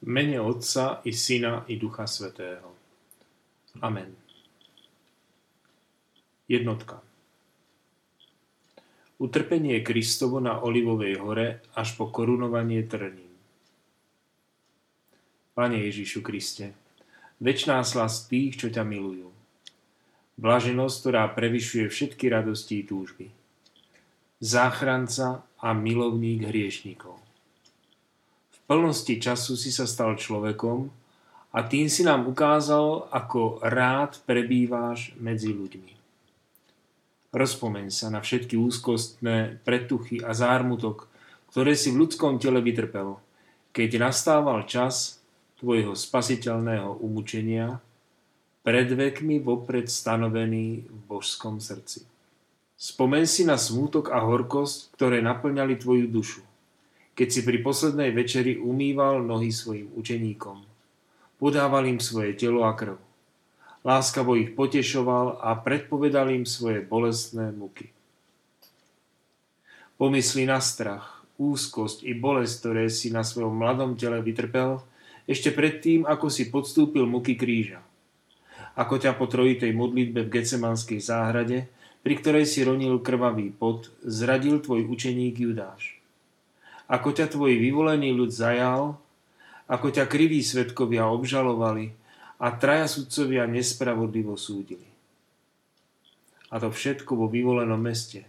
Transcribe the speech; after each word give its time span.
Mene 0.00 0.40
Otca 0.40 1.00
i 1.04 1.12
Syna 1.12 1.64
i 1.68 1.76
Ducha 1.76 2.06
Svetého. 2.06 2.72
Amen. 3.80 4.16
Jednotka. 6.48 7.04
Utrpenie 9.20 9.84
Kristovo 9.84 10.40
na 10.40 10.64
Olivovej 10.64 11.20
hore 11.20 11.60
až 11.76 12.00
po 12.00 12.08
korunovanie 12.08 12.80
trním. 12.88 13.28
Pane 15.52 15.76
Ježišu 15.84 16.24
Kriste, 16.24 16.72
väčšiná 17.44 17.84
slasť 17.84 18.18
tých, 18.32 18.52
čo 18.56 18.72
ťa 18.72 18.80
milujú. 18.80 19.28
Blaženosť, 20.40 20.96
ktorá 20.96 21.28
prevyšuje 21.28 21.92
všetky 21.92 22.32
radosti 22.32 22.80
i 22.80 22.88
túžby. 22.88 23.28
Záchranca 24.40 25.44
a 25.60 25.76
milovník 25.76 26.48
hriešnikov 26.48 27.29
plnosti 28.70 29.18
času 29.18 29.58
si 29.58 29.74
sa 29.74 29.82
stal 29.82 30.14
človekom 30.14 30.86
a 31.50 31.58
tým 31.66 31.90
si 31.90 32.06
nám 32.06 32.30
ukázal, 32.30 33.10
ako 33.10 33.58
rád 33.66 34.22
prebýváš 34.22 35.10
medzi 35.18 35.50
ľuďmi. 35.50 35.98
Rozpomeň 37.34 37.90
sa 37.90 38.14
na 38.14 38.22
všetky 38.22 38.54
úzkostné 38.54 39.58
pretuchy 39.66 40.22
a 40.22 40.30
zármutok, 40.38 41.10
ktoré 41.50 41.74
si 41.74 41.90
v 41.90 42.06
ľudskom 42.06 42.38
tele 42.38 42.62
vytrpel, 42.62 43.18
keď 43.74 44.06
nastával 44.06 44.62
čas 44.70 45.18
tvojho 45.58 45.98
spasiteľného 45.98 46.94
umúčenia, 47.02 47.82
pred 48.62 48.86
vekmi 48.86 49.42
vopred 49.42 49.90
stanovený 49.90 50.86
v 50.86 50.98
božskom 51.10 51.58
srdci. 51.58 52.06
Spomen 52.78 53.26
si 53.26 53.42
na 53.42 53.58
smútok 53.58 54.14
a 54.14 54.22
horkosť, 54.22 54.94
ktoré 54.94 55.18
naplňali 55.18 55.74
tvoju 55.74 56.06
dušu 56.06 56.49
keď 57.20 57.28
si 57.28 57.44
pri 57.44 57.60
poslednej 57.60 58.16
večeri 58.16 58.56
umýval 58.56 59.20
nohy 59.20 59.52
svojim 59.52 59.92
učeníkom. 59.92 60.64
Podával 61.36 61.92
im 61.92 62.00
svoje 62.00 62.32
telo 62.32 62.64
a 62.64 62.72
krv. 62.72 62.96
Láskavo 63.84 64.40
ich 64.40 64.56
potešoval 64.56 65.36
a 65.36 65.52
predpovedal 65.60 66.32
im 66.32 66.48
svoje 66.48 66.80
bolestné 66.80 67.52
muky. 67.52 67.92
Pomysli 70.00 70.48
na 70.48 70.64
strach, 70.64 71.20
úzkosť 71.36 72.08
i 72.08 72.16
bolesť, 72.16 72.54
ktoré 72.56 72.88
si 72.88 73.12
na 73.12 73.20
svojom 73.20 73.52
mladom 73.52 74.00
tele 74.00 74.24
vytrpel, 74.24 74.80
ešte 75.28 75.52
predtým, 75.52 76.08
ako 76.08 76.32
si 76.32 76.48
podstúpil 76.48 77.04
muky 77.04 77.36
kríža. 77.36 77.84
Ako 78.80 78.96
ťa 78.96 79.12
po 79.20 79.28
trojitej 79.28 79.76
modlitbe 79.76 80.24
v 80.24 80.40
Gecemanskej 80.40 81.04
záhrade, 81.04 81.68
pri 82.00 82.16
ktorej 82.16 82.48
si 82.48 82.64
ronil 82.64 82.96
krvavý 83.04 83.52
pot, 83.52 83.92
zradil 84.08 84.64
tvoj 84.64 84.88
učeník 84.88 85.36
Judáš 85.36 85.99
ako 86.90 87.08
ťa 87.14 87.30
tvoj 87.30 87.54
vyvolený 87.54 88.10
ľud 88.10 88.34
zajal, 88.34 88.98
ako 89.70 89.94
ťa 89.94 90.10
kriví 90.10 90.42
svetkovia 90.42 91.06
obžalovali 91.06 91.94
a 92.42 92.50
traja 92.58 92.90
sudcovia 92.90 93.46
nespravodlivo 93.46 94.34
súdili. 94.34 94.90
A 96.50 96.58
to 96.58 96.74
všetko 96.74 97.14
vo 97.14 97.26
vyvolenom 97.30 97.78
meste, 97.78 98.26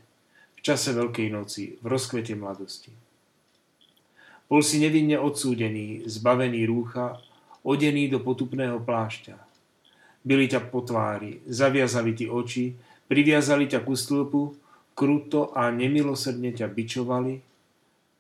v 0.54 0.62
čase 0.62 0.94
Veľkej 0.94 1.34
noci, 1.34 1.82
v 1.82 1.86
rozkvete 1.90 2.38
mladosti. 2.38 2.94
Bol 4.46 4.62
si 4.62 4.78
nevinne 4.78 5.18
odsúdený, 5.18 6.06
zbavený 6.06 6.70
rúcha, 6.70 7.18
odený 7.66 8.14
do 8.14 8.22
potupného 8.22 8.78
plášťa. 8.78 9.42
Byli 10.22 10.46
ťa 10.46 10.70
po 10.70 10.86
tvári, 10.86 11.42
zaviazali 11.50 12.14
ti 12.14 12.30
oči, 12.30 12.78
priviazali 13.10 13.66
ťa 13.66 13.82
ku 13.82 13.98
stĺpu, 13.98 14.42
kruto 14.94 15.50
a 15.58 15.74
nemilosrdne 15.74 16.54
ťa 16.54 16.70
bičovali, 16.70 17.51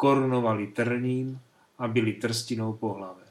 korunovali 0.01 0.73
trním 0.73 1.37
a 1.77 1.85
byli 1.85 2.17
trstinou 2.17 2.73
po 2.73 2.97
hlave. 2.97 3.21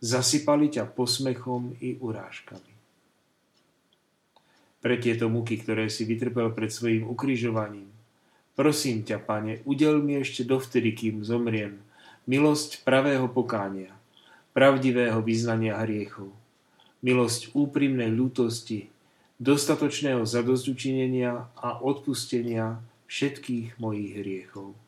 Zasypali 0.00 0.72
ťa 0.72 0.88
posmechom 0.88 1.76
i 1.84 2.00
urážkami. 2.00 2.72
Pre 4.80 4.94
tieto 4.96 5.28
muky, 5.28 5.60
ktoré 5.60 5.92
si 5.92 6.08
vytrpel 6.08 6.56
pred 6.56 6.72
svojim 6.72 7.04
ukrižovaním, 7.04 7.92
prosím 8.56 9.04
ťa, 9.04 9.20
pane, 9.20 9.60
udel 9.68 10.00
mi 10.00 10.16
ešte 10.16 10.48
dovtedy, 10.48 10.96
kým 10.96 11.20
zomriem, 11.20 11.76
milosť 12.24 12.80
pravého 12.88 13.28
pokánia, 13.28 13.92
pravdivého 14.56 15.20
vyznania 15.20 15.76
hriechov, 15.84 16.32
milosť 17.04 17.52
úprimnej 17.52 18.08
ľútosti, 18.08 18.88
dostatočného 19.36 20.24
zadozdučinenia 20.24 21.52
a 21.52 21.68
odpustenia 21.84 22.80
všetkých 23.12 23.76
mojich 23.76 24.24
hriechov. 24.24 24.87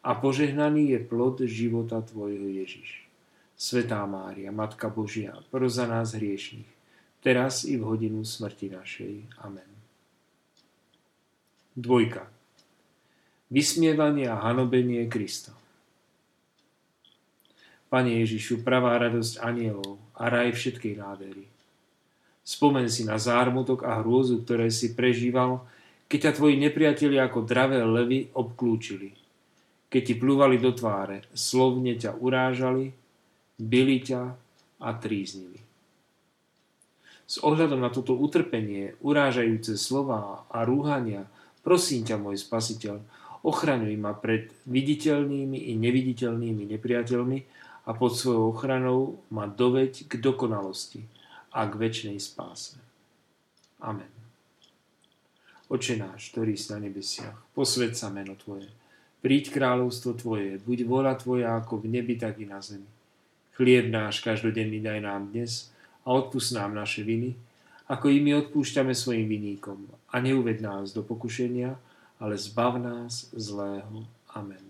a 0.00 0.16
požehnaný 0.16 0.96
je 0.96 0.98
plod 1.04 1.44
života 1.44 2.00
Tvojho 2.00 2.48
Ježiš. 2.48 3.04
Svetá 3.60 4.00
Mária, 4.08 4.48
Matka 4.48 4.88
Božia, 4.88 5.36
pro 5.52 5.68
za 5.68 5.84
nás 5.84 6.16
hriešných, 6.16 6.68
teraz 7.20 7.68
i 7.68 7.76
v 7.76 7.84
hodinu 7.84 8.24
smrti 8.24 8.72
našej. 8.72 9.14
Amen. 9.44 9.68
Dvojka. 11.76 12.24
Vysmievanie 13.52 14.24
a 14.32 14.40
hanobenie 14.40 15.04
Krista. 15.12 15.52
Pane 17.92 18.24
Ježišu, 18.24 18.64
pravá 18.64 18.96
radosť 18.96 19.42
anielov 19.44 20.00
a 20.16 20.32
raj 20.32 20.56
všetkej 20.56 20.94
nádery. 20.96 21.44
Spomen 22.40 22.88
si 22.88 23.04
na 23.04 23.20
zármutok 23.20 23.84
a 23.84 24.00
hrôzu, 24.00 24.40
ktoré 24.40 24.72
si 24.72 24.96
prežíval, 24.96 25.68
keď 26.08 26.30
ťa 26.30 26.36
tvoji 26.40 26.56
nepriatelia 26.56 27.28
ako 27.28 27.44
dravé 27.44 27.84
levy 27.84 28.32
obklúčili– 28.32 29.12
keď 29.90 30.02
ti 30.06 30.14
plúvali 30.14 30.56
do 30.62 30.70
tváre, 30.70 31.26
slovne 31.34 31.98
ťa 31.98 32.14
urážali, 32.16 32.94
byli 33.58 33.98
ťa 34.06 34.22
a 34.80 34.88
tríznili. 34.96 35.60
S 37.30 37.38
ohľadom 37.42 37.82
na 37.82 37.90
toto 37.90 38.14
utrpenie, 38.14 38.94
urážajúce 39.02 39.74
slova 39.78 40.46
a 40.50 40.62
rúhania, 40.62 41.26
prosím 41.66 42.06
ťa, 42.06 42.16
môj 42.18 42.38
spasiteľ, 42.38 43.02
ochraňuj 43.42 43.94
ma 43.98 44.14
pred 44.14 44.50
viditeľnými 44.66 45.70
i 45.70 45.72
neviditeľnými 45.78 46.70
nepriateľmi 46.70 47.38
a 47.86 47.90
pod 47.94 48.14
svojou 48.14 48.54
ochranou 48.54 49.22
ma 49.30 49.46
doveď 49.46 50.06
k 50.06 50.12
dokonalosti 50.18 51.06
a 51.50 51.66
k 51.66 51.72
väčšnej 51.74 52.18
spáse. 52.22 52.78
Amen. 53.82 54.10
Oče 55.70 56.02
náš, 56.02 56.34
ktorý 56.34 56.58
si 56.58 56.74
na 56.74 56.82
nebesiach, 56.82 57.38
posved 57.54 57.94
sa 57.94 58.10
meno 58.10 58.34
Tvoje, 58.34 58.66
Príď 59.20 59.52
kráľovstvo 59.52 60.16
Tvoje, 60.16 60.56
buď 60.64 60.88
vola 60.88 61.12
Tvoja 61.12 61.60
ako 61.60 61.84
v 61.84 62.00
nebi, 62.00 62.16
tak 62.16 62.40
i 62.40 62.48
na 62.48 62.64
zemi. 62.64 62.88
Chlieb 63.52 63.92
náš 63.92 64.24
každodenný 64.24 64.80
daj 64.80 65.04
nám 65.04 65.28
dnes 65.28 65.68
a 66.08 66.16
odpust 66.16 66.56
nám 66.56 66.72
naše 66.72 67.04
viny, 67.04 67.36
ako 67.84 68.08
i 68.08 68.24
my 68.24 68.40
odpúšťame 68.40 68.96
svojim 68.96 69.28
viníkom. 69.28 69.84
A 70.08 70.24
neuved 70.24 70.64
nás 70.64 70.96
do 70.96 71.04
pokušenia, 71.04 71.76
ale 72.16 72.40
zbav 72.40 72.80
nás 72.80 73.28
zlého. 73.36 74.08
Amen. 74.32 74.64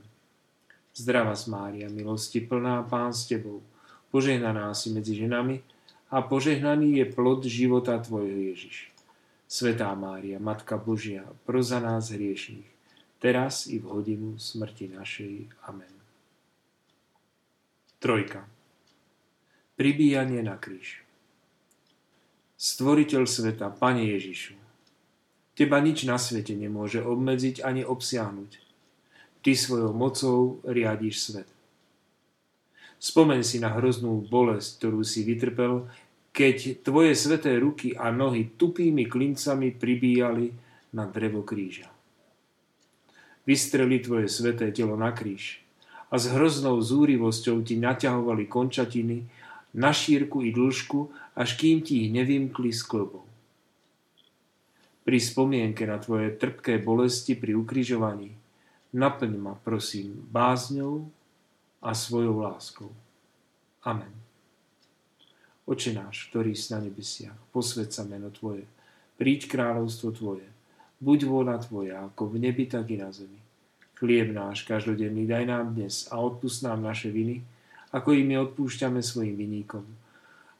Zdravá 0.98 1.38
Mária, 1.46 1.86
milosti 1.86 2.42
plná, 2.42 2.82
Pán 2.90 3.14
s 3.14 3.30
Tebou, 3.30 3.62
požehnaná 4.10 4.74
si 4.74 4.90
medzi 4.90 5.14
ženami 5.14 5.62
a 6.10 6.26
požehnaný 6.26 6.98
je 6.98 7.06
plod 7.06 7.46
života 7.46 8.02
Tvojho 8.02 8.50
Ježiš. 8.50 8.90
Svetá 9.46 9.94
Mária, 9.94 10.42
Matka 10.42 10.74
Božia, 10.78 11.22
pro 11.46 11.62
za 11.62 11.78
nás 11.78 12.10
hriešných, 12.10 12.69
teraz 13.20 13.68
i 13.68 13.76
v 13.76 13.86
hodinu 13.86 14.40
smrti 14.40 14.96
našej. 14.96 15.32
Amen. 15.68 15.92
Trojka. 18.00 18.48
Pribíjanie 19.76 20.40
na 20.40 20.56
kríž. 20.56 21.04
Stvoriteľ 22.56 23.24
sveta, 23.28 23.68
Pane 23.72 24.08
Ježišu, 24.08 24.56
Teba 25.52 25.76
nič 25.76 26.08
na 26.08 26.16
svete 26.16 26.56
nemôže 26.56 27.04
obmedziť 27.04 27.60
ani 27.60 27.84
obsiahnuť. 27.84 28.50
Ty 29.44 29.52
svojou 29.52 29.92
mocou 29.92 30.64
riadiš 30.64 31.20
svet. 31.20 31.48
Spomen 32.96 33.44
si 33.44 33.60
na 33.60 33.72
hroznú 33.76 34.24
bolesť, 34.24 34.80
ktorú 34.80 35.04
si 35.04 35.20
vytrpel, 35.24 35.84
keď 36.32 36.80
tvoje 36.80 37.12
sveté 37.12 37.60
ruky 37.60 37.92
a 37.92 38.08
nohy 38.08 38.56
tupými 38.56 39.04
klincami 39.04 39.76
pribíjali 39.76 40.52
na 40.96 41.04
drevo 41.04 41.44
kríža 41.44 41.99
vystreli 43.50 43.98
tvoje 43.98 44.30
sveté 44.30 44.70
telo 44.70 44.94
na 44.94 45.10
kríž 45.10 45.58
a 46.06 46.14
s 46.14 46.30
hroznou 46.30 46.78
zúrivosťou 46.78 47.66
ti 47.66 47.74
naťahovali 47.82 48.46
končatiny 48.46 49.26
na 49.74 49.90
šírku 49.90 50.46
i 50.46 50.54
dĺžku, 50.54 51.10
až 51.34 51.58
kým 51.58 51.82
ti 51.82 52.06
ich 52.06 52.10
nevymkli 52.14 52.70
s 52.70 52.86
klbou. 52.86 53.26
Pri 55.02 55.18
spomienke 55.18 55.82
na 55.82 55.98
tvoje 55.98 56.30
trpké 56.38 56.78
bolesti 56.78 57.34
pri 57.34 57.58
ukrižovaní 57.58 58.30
naplň 58.94 59.32
ma, 59.38 59.54
prosím, 59.58 60.14
bázňou 60.30 61.10
a 61.82 61.90
svojou 61.94 62.42
láskou. 62.42 62.90
Amen. 63.82 64.12
Oče 65.64 65.94
náš, 65.94 66.28
ktorý 66.28 66.52
si 66.52 66.74
na 66.74 66.82
nebesiach, 66.82 67.38
posved 67.54 67.94
sa 67.94 68.02
meno 68.02 68.28
Tvoje, 68.34 68.66
príď 69.16 69.46
kráľovstvo 69.46 70.08
Tvoje, 70.12 70.48
buď 70.98 71.18
vôľa 71.24 71.56
Tvoja, 71.64 71.96
ako 72.10 72.36
v 72.36 72.50
nebi, 72.50 72.66
tak 72.66 72.90
i 72.90 72.98
na 72.98 73.08
zemi. 73.14 73.39
Chlieb 74.00 74.32
náš 74.32 74.64
každodenný 74.64 75.28
daj 75.28 75.44
nám 75.44 75.76
dnes 75.76 76.08
a 76.08 76.16
odpust 76.16 76.64
nám 76.64 76.80
naše 76.80 77.12
viny, 77.12 77.44
ako 77.92 78.16
i 78.16 78.24
my 78.24 78.48
odpúšťame 78.48 79.04
svojim 79.04 79.36
viníkom. 79.36 79.84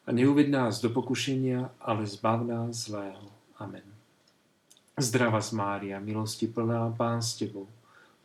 A 0.05 0.13
neuved 0.13 0.53
nás 0.53 0.85
do 0.85 0.93
pokušenia, 0.93 1.73
ale 1.81 2.05
zbav 2.05 2.45
nás 2.45 2.85
zlého. 2.85 3.33
Amen. 3.57 3.87
Zdravá 4.93 5.41
Mária, 5.57 5.97
milosti 6.05 6.53
plná, 6.53 6.93
Pán 6.93 7.25
s 7.25 7.41
Tebou, 7.41 7.65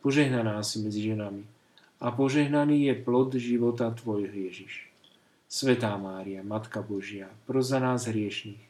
požehnaná 0.04 0.60
si 0.60 0.84
medzi 0.84 1.08
ženami 1.08 1.48
a 1.96 2.12
požehnaný 2.12 2.92
je 2.92 2.94
plod 3.00 3.32
života 3.40 3.88
Tvojho 3.96 4.28
Ježiš. 4.28 4.92
Svetá 5.48 5.96
Mária, 5.96 6.44
Matka 6.44 6.84
Božia, 6.84 7.32
pro 7.48 7.64
za 7.64 7.80
nás 7.80 8.04
hriešných, 8.04 8.60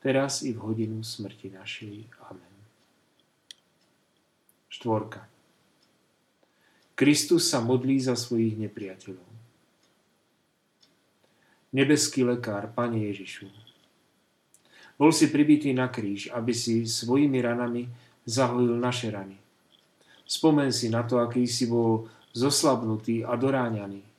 teraz 0.00 0.40
i 0.48 0.56
v 0.56 0.64
hodinu 0.64 1.04
smrti 1.04 1.52
našej. 1.52 2.08
Amen. 2.24 2.54
Štvorka. 4.72 5.39
Kristus 7.00 7.48
sa 7.48 7.64
modlí 7.64 7.96
za 7.96 8.12
svojich 8.12 8.60
nepriateľov. 8.60 9.24
Nebeský 11.72 12.28
lekár, 12.28 12.68
Pane 12.76 13.08
Ježišu, 13.08 13.48
bol 15.00 15.08
si 15.08 15.32
pribitý 15.32 15.72
na 15.72 15.88
kríž, 15.88 16.28
aby 16.28 16.52
si 16.52 16.84
svojimi 16.84 17.40
ranami 17.40 17.88
zahojil 18.28 18.76
naše 18.76 19.08
rany. 19.08 19.40
Spomen 20.28 20.68
si 20.76 20.92
na 20.92 21.00
to, 21.08 21.24
aký 21.24 21.48
si 21.48 21.64
bol 21.64 22.12
zoslabnutý 22.36 23.24
a 23.24 23.32
doráňaný 23.32 24.10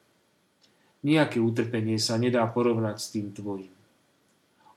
Nijaké 1.02 1.42
utrpenie 1.42 1.98
sa 1.98 2.18
nedá 2.22 2.46
porovnať 2.46 2.98
s 3.02 3.08
tým 3.10 3.34
tvojim. 3.34 3.74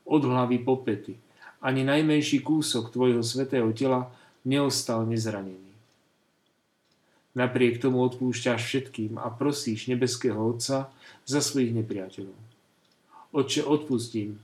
Od 0.08 0.22
hlavy 0.24 0.64
po 0.64 0.80
pety, 0.80 1.20
ani 1.60 1.84
najmenší 1.84 2.40
kúsok 2.40 2.88
tvojho 2.88 3.20
svetého 3.20 3.68
tela 3.76 4.08
neostal 4.44 5.04
nezranený. 5.04 5.73
Napriek 7.34 7.82
tomu 7.82 7.98
odpúšťaš 8.06 8.60
všetkým 8.62 9.18
a 9.18 9.26
prosíš 9.26 9.90
nebeského 9.90 10.38
Otca 10.38 10.94
za 11.26 11.40
svojich 11.42 11.74
nepriateľov. 11.74 12.38
Otče, 13.34 13.66
odpustím, 13.66 14.38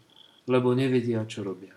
lebo 0.51 0.75
nevedia, 0.75 1.23
čo 1.23 1.47
robia. 1.47 1.75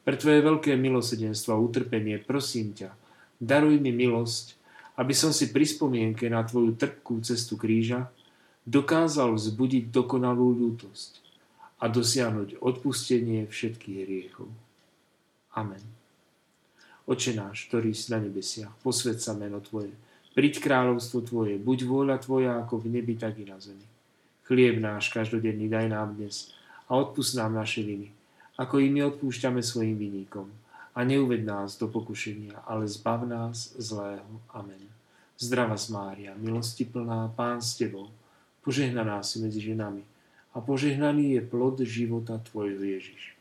Pre 0.00 0.16
Tvoje 0.16 0.40
veľké 0.40 0.72
milosedenstvo 0.80 1.52
a 1.52 1.60
utrpenie 1.60 2.16
prosím 2.24 2.72
ťa, 2.72 2.96
daruj 3.36 3.76
mi 3.76 3.92
milosť, 3.92 4.56
aby 4.96 5.12
som 5.12 5.36
si 5.36 5.52
pri 5.52 5.68
spomienke 5.68 6.24
na 6.32 6.40
tvoju 6.40 6.74
trpkú 6.80 7.20
cestu 7.20 7.60
kríža 7.60 8.08
dokázal 8.64 9.36
vzbudiť 9.36 9.92
dokonalú 9.92 10.56
ľútosť 10.56 11.20
a 11.78 11.92
dosiahnuť 11.92 12.58
odpustenie 12.58 13.44
všetkých 13.46 13.98
hriechov. 14.02 14.48
Amen. 15.52 15.97
Oče 17.08 17.32
náš, 17.32 17.72
ktorý 17.72 17.96
si 17.96 18.12
na 18.12 18.20
nebesiach, 18.20 18.76
posved 18.84 19.16
sa 19.16 19.32
meno 19.32 19.64
Tvoje, 19.64 19.96
príď 20.36 20.60
kráľovstvo 20.60 21.24
Tvoje, 21.24 21.56
buď 21.56 21.78
vôľa 21.88 22.20
Tvoja 22.20 22.60
ako 22.60 22.84
v 22.84 23.00
nebi, 23.00 23.16
tak 23.16 23.40
i 23.40 23.48
na 23.48 23.56
zemi. 23.56 23.88
Chlieb 24.44 24.76
náš 24.76 25.08
každodenný 25.08 25.72
daj 25.72 25.88
nám 25.88 26.20
dnes 26.20 26.52
a 26.84 27.00
odpust 27.00 27.32
nám 27.32 27.56
naše 27.56 27.80
viny, 27.80 28.12
ako 28.60 28.84
i 28.84 28.92
my 28.92 29.08
odpúšťame 29.08 29.64
svojim 29.64 29.96
viníkom 29.96 30.52
a 30.92 31.00
neuved 31.00 31.48
nás 31.48 31.80
do 31.80 31.88
pokušenia, 31.88 32.60
ale 32.68 32.84
zbav 32.84 33.24
nás 33.24 33.72
zlého. 33.80 34.28
Amen. 34.52 34.84
Zdravá 35.40 35.80
Mária, 35.94 36.34
milosti 36.36 36.84
plná, 36.84 37.32
Pán 37.32 37.62
s 37.62 37.78
Tebou, 37.78 38.12
požehnaná 38.60 39.24
si 39.24 39.40
medzi 39.40 39.64
ženami 39.64 40.04
a 40.52 40.60
požehnaný 40.60 41.38
je 41.38 41.42
plod 41.46 41.80
života 41.86 42.36
Tvojho 42.36 42.84
Ježiš. 42.84 43.38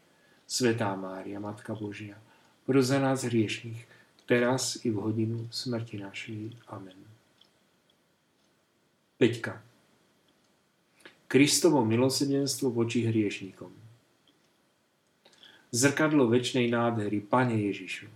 Svetá 0.47 0.93
Mária, 0.95 1.41
Matka 1.41 1.73
Božia, 1.75 2.15
pro 2.67 2.83
za 2.83 2.99
nás 2.99 3.23
hriešných, 3.23 3.87
teraz 4.27 4.75
i 4.83 4.91
v 4.91 4.99
hodinu 4.99 5.47
smrti 5.47 6.03
našej. 6.03 6.67
Amen. 6.67 6.99
Peťka. 9.15 9.63
Kristovo 11.31 11.81
milosedenstvo 11.87 12.69
voči 12.69 13.07
hriešnikom 13.07 13.87
zrkadlo 15.71 16.31
väčšnej 16.31 16.71
nádhery, 16.71 17.19
Pane 17.23 17.55
Ježišu. 17.69 18.07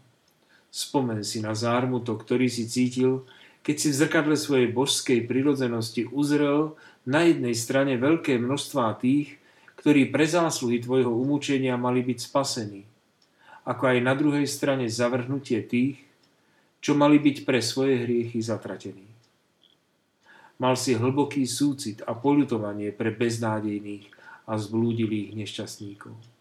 Spomen 0.71 1.21
si 1.27 1.44
na 1.44 1.51
zármutok, 1.51 2.24
ktorý 2.24 2.47
si 2.47 2.63
cítil, 2.63 3.27
keď 3.62 3.75
si 3.77 3.88
v 3.92 4.00
zrkadle 4.01 4.36
svojej 4.39 4.71
božskej 4.71 5.27
prirodzenosti 5.27 6.07
uzrel 6.09 6.80
na 7.04 7.27
jednej 7.27 7.54
strane 7.54 8.00
veľké 8.00 8.39
množstvá 8.39 8.95
tých, 8.97 9.38
ktorí 9.77 10.09
pre 10.09 10.24
zásluhy 10.24 10.80
tvojho 10.80 11.12
umúčenia 11.12 11.75
mali 11.75 12.01
byť 12.06 12.18
spasení, 12.24 12.81
ako 13.68 13.84
aj 13.92 14.00
na 14.02 14.13
druhej 14.18 14.48
strane 14.50 14.90
zavrhnutie 14.90 15.62
tých, 15.66 16.02
čo 16.81 16.98
mali 16.98 17.22
byť 17.22 17.46
pre 17.46 17.62
svoje 17.62 18.02
hriechy 18.04 18.42
zatratení. 18.42 19.06
Mal 20.62 20.78
si 20.78 20.98
hlboký 20.98 21.46
súcit 21.46 22.06
a 22.06 22.13
polutovanie 22.13 22.94
pre 22.94 23.13
beznádejných 23.13 24.10
a 24.50 24.58
zblúdilých 24.58 25.38
nešťastníkov 25.38 26.31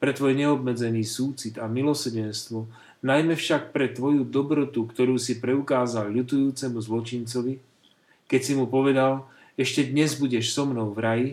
pre 0.00 0.16
tvoj 0.16 0.32
neobmedzený 0.32 1.04
súcit 1.04 1.60
a 1.60 1.68
milosedenstvo, 1.68 2.64
najmä 3.04 3.36
však 3.36 3.76
pre 3.76 3.92
tvoju 3.92 4.24
dobrotu, 4.24 4.88
ktorú 4.88 5.20
si 5.20 5.36
preukázal 5.36 6.08
ľutujúcemu 6.08 6.80
zločincovi, 6.80 7.60
keď 8.24 8.40
si 8.40 8.52
mu 8.56 8.64
povedal, 8.64 9.28
ešte 9.60 9.84
dnes 9.84 10.16
budeš 10.16 10.56
so 10.56 10.64
mnou 10.64 10.96
v 10.96 10.98
raji, 11.04 11.30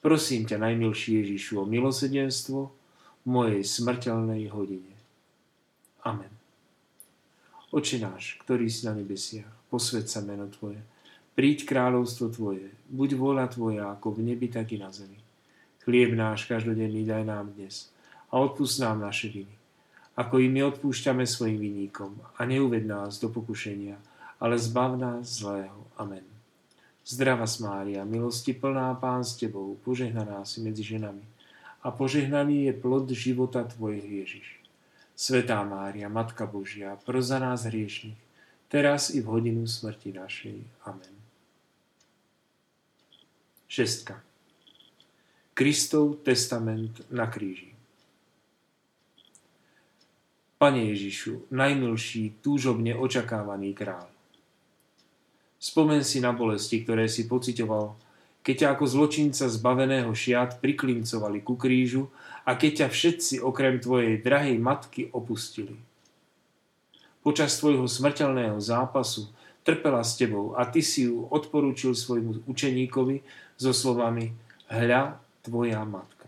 prosím 0.00 0.48
ťa, 0.48 0.64
najmilší 0.64 1.20
Ježišu, 1.20 1.60
o 1.60 1.68
milosedenstvo 1.68 2.72
mojej 3.28 3.60
smrteľnej 3.60 4.48
hodine. 4.48 4.96
Amen. 6.00 6.32
Oče 7.68 8.00
náš, 8.00 8.40
ktorý 8.40 8.72
si 8.72 8.88
na 8.88 8.96
nebesiach, 8.96 9.52
posved 9.68 10.08
sa 10.08 10.24
meno 10.24 10.48
Tvoje, 10.48 10.80
príď 11.36 11.68
kráľovstvo 11.68 12.32
Tvoje, 12.32 12.72
buď 12.88 13.20
vôľa 13.20 13.52
Tvoja 13.52 13.92
ako 13.92 14.16
v 14.16 14.32
nebi, 14.32 14.48
tak 14.48 14.72
i 14.72 14.80
na 14.80 14.88
zemi. 14.88 15.20
Chlieb 15.84 16.16
náš 16.16 16.48
každodenný 16.48 17.04
daj 17.04 17.28
nám 17.28 17.52
dnes 17.52 17.92
a 18.32 18.40
odpust 18.40 18.80
nám 18.80 19.04
naše 19.04 19.28
viny, 19.28 19.52
ako 20.16 20.40
i 20.40 20.48
my 20.48 20.64
odpúšťame 20.72 21.28
svojim 21.28 21.60
viníkom 21.60 22.16
a 22.40 22.40
neuved 22.48 22.88
nás 22.88 23.20
do 23.20 23.28
pokušenia, 23.28 24.00
ale 24.40 24.56
zbav 24.56 24.96
nás 24.96 25.44
zlého. 25.44 25.84
Amen. 26.00 26.24
Zdrava 27.04 27.44
Mária, 27.60 28.08
milosti 28.08 28.56
plná 28.56 28.96
Pán 28.96 29.20
s 29.20 29.36
Tebou, 29.36 29.76
požehnaná 29.84 30.44
si 30.48 30.64
medzi 30.64 30.80
ženami 30.80 31.37
a 31.82 31.88
požehnaný 31.94 32.70
je 32.70 32.72
plod 32.74 33.06
života 33.10 33.64
Tvojho 33.64 34.04
Ježiš. 34.04 34.58
Svetá 35.18 35.62
Mária, 35.66 36.06
Matka 36.06 36.46
Božia, 36.46 36.94
pro 37.02 37.18
za 37.18 37.42
nás 37.42 37.66
hriešných, 37.66 38.18
teraz 38.70 39.10
i 39.10 39.18
v 39.18 39.26
hodinu 39.26 39.66
smrti 39.66 40.14
našej. 40.14 40.58
Amen. 40.86 41.14
Šestka. 43.66 44.22
Kristov 45.58 46.22
testament 46.22 47.02
na 47.10 47.26
kríži. 47.26 47.74
Pane 50.58 50.90
Ježišu, 50.90 51.50
najmilší, 51.54 52.42
túžobne 52.42 52.94
očakávaný 52.94 53.74
kráľ. 53.74 54.10
Spomen 55.58 56.06
si 56.06 56.22
na 56.22 56.30
bolesti, 56.30 56.82
ktoré 56.82 57.10
si 57.10 57.26
pocitoval, 57.26 57.98
keď 58.48 58.64
ťa 58.64 58.68
ako 58.80 58.84
zločinca 58.88 59.44
zbaveného 59.44 60.08
šiat 60.16 60.64
priklincovali 60.64 61.44
ku 61.44 61.60
krížu 61.60 62.08
a 62.48 62.56
keď 62.56 62.72
ťa 62.80 62.88
všetci 62.88 63.34
okrem 63.44 63.76
tvojej 63.76 64.24
drahej 64.24 64.56
matky 64.56 65.12
opustili. 65.12 65.76
Počas 67.20 67.60
tvojho 67.60 67.84
smrteľného 67.84 68.56
zápasu 68.56 69.28
trpela 69.68 70.00
s 70.00 70.16
tebou 70.16 70.56
a 70.56 70.64
ty 70.64 70.80
si 70.80 71.04
ju 71.04 71.28
odporúčil 71.28 71.92
svojmu 71.92 72.48
učeníkovi 72.48 73.20
so 73.60 73.76
slovami 73.76 74.32
Hľa, 74.72 75.20
tvoja 75.44 75.84
matka. 75.84 76.24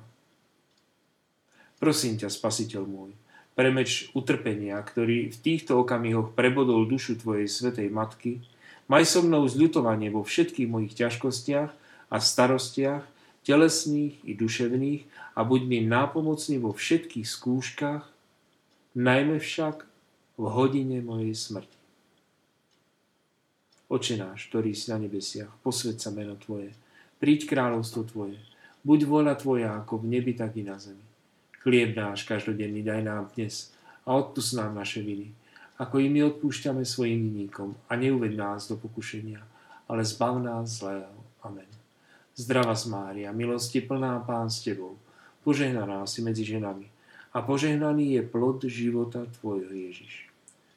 Prosím 1.80 2.20
ťa, 2.20 2.28
spasiteľ 2.28 2.84
môj, 2.84 3.16
premeč 3.56 4.12
utrpenia, 4.12 4.76
ktorý 4.76 5.32
v 5.32 5.36
týchto 5.40 5.80
okamihoch 5.80 6.36
prebodol 6.36 6.84
dušu 6.84 7.16
tvojej 7.16 7.48
svetej 7.48 7.88
matky, 7.88 8.44
maj 8.92 9.08
so 9.08 9.24
mnou 9.24 9.48
zľutovanie 9.48 10.12
vo 10.12 10.20
všetkých 10.20 10.68
mojich 10.68 10.92
ťažkostiach 11.00 11.79
a 12.10 12.18
starostiach, 12.18 13.06
telesných 13.46 14.20
i 14.26 14.36
duševných 14.36 15.02
a 15.38 15.40
buď 15.46 15.60
mi 15.64 15.78
nápomocný 15.86 16.60
vo 16.60 16.74
všetkých 16.76 17.24
skúškach, 17.24 18.04
najmä 18.98 19.38
však 19.38 19.86
v 20.36 20.44
hodine 20.44 20.98
mojej 21.00 21.32
smrti. 21.32 21.78
Oče 23.90 24.14
náš, 24.22 24.46
ktorý 24.50 24.70
si 24.70 24.94
na 24.94 25.02
nebesiach, 25.02 25.50
posved 25.66 25.98
sa 25.98 26.14
meno 26.14 26.38
Tvoje, 26.38 26.70
príď 27.18 27.50
kráľovstvo 27.50 28.06
Tvoje, 28.06 28.38
buď 28.86 28.98
vôľa 29.02 29.34
Tvoja 29.34 29.74
ako 29.82 30.06
v 30.06 30.14
nebi, 30.14 30.32
tak 30.38 30.54
i 30.54 30.62
na 30.62 30.78
zemi. 30.78 31.02
Chlieb 31.60 31.98
náš 31.98 32.22
každodenný 32.22 32.86
daj 32.86 33.02
nám 33.02 33.28
dnes 33.34 33.74
a 34.06 34.14
odpust 34.14 34.54
nám 34.54 34.78
naše 34.78 35.02
viny, 35.02 35.34
ako 35.76 35.98
i 36.00 36.06
my 36.06 36.30
odpúšťame 36.30 36.86
svojim 36.86 37.18
vinníkom 37.18 37.74
a 37.90 37.98
neuved 37.98 38.32
nás 38.38 38.70
do 38.70 38.78
pokušenia, 38.78 39.42
ale 39.90 40.06
zbav 40.06 40.38
nás 40.38 40.80
zlého. 40.80 41.12
Amen. 41.42 41.79
Zdrava 42.34 42.75
Mária, 42.88 43.32
milosti 43.32 43.80
plná 43.80 44.22
Pán 44.22 44.50
s 44.50 44.62
Tebou, 44.62 44.96
požehnaná 45.42 46.06
si 46.06 46.22
medzi 46.22 46.46
ženami 46.46 46.87
a 47.34 47.42
požehnaný 47.42 48.18
je 48.18 48.22
plod 48.22 48.64
života 48.66 49.26
Tvojho 49.40 49.70
Ježiš. 49.70 50.30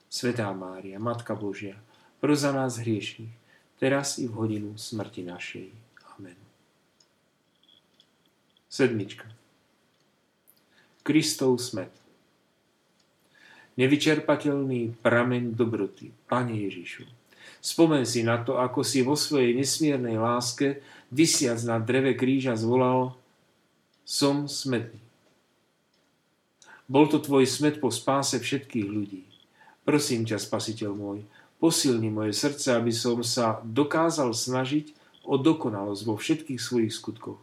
Svetá 0.10 0.54
Mária, 0.54 1.02
Matka 1.02 1.34
Božia, 1.34 1.78
pro 2.22 2.36
za 2.38 2.54
nás 2.54 2.78
hriešných, 2.78 3.34
teraz 3.82 4.22
i 4.22 4.30
v 4.30 4.34
hodinu 4.38 4.78
smrti 4.78 5.26
našej. 5.26 5.68
Amen. 6.18 6.38
Sedmička. 8.70 9.26
Kristov 11.04 11.58
smet. 11.60 11.92
Nevyčerpateľný 13.74 15.02
prameň 15.02 15.58
dobroty, 15.58 16.14
Pane 16.30 16.54
Ježišu. 16.70 17.23
Spomen 17.64 18.04
si 18.04 18.28
na 18.28 18.44
to, 18.44 18.60
ako 18.60 18.84
si 18.84 19.00
vo 19.00 19.16
svojej 19.16 19.56
nesmiernej 19.56 20.20
láske, 20.20 20.84
vysiac 21.08 21.64
na 21.64 21.80
dreve 21.80 22.12
kríža 22.20 22.60
zvolal 22.60 23.16
Som 24.04 24.52
smetný. 24.52 25.00
Bol 26.92 27.08
to 27.08 27.24
tvoj 27.24 27.48
smet 27.48 27.80
po 27.80 27.88
spáse 27.88 28.36
všetkých 28.36 28.88
ľudí. 28.92 29.24
Prosím 29.88 30.28
ťa, 30.28 30.44
spasiteľ 30.44 30.92
môj, 30.92 31.24
posilni 31.64 32.12
moje 32.12 32.36
srdce, 32.36 32.76
aby 32.76 32.92
som 32.92 33.24
sa 33.24 33.64
dokázal 33.64 34.36
snažiť 34.36 34.92
o 35.24 35.40
dokonalosť 35.40 36.02
vo 36.04 36.20
všetkých 36.20 36.60
svojich 36.60 36.92
skutkoch 36.92 37.40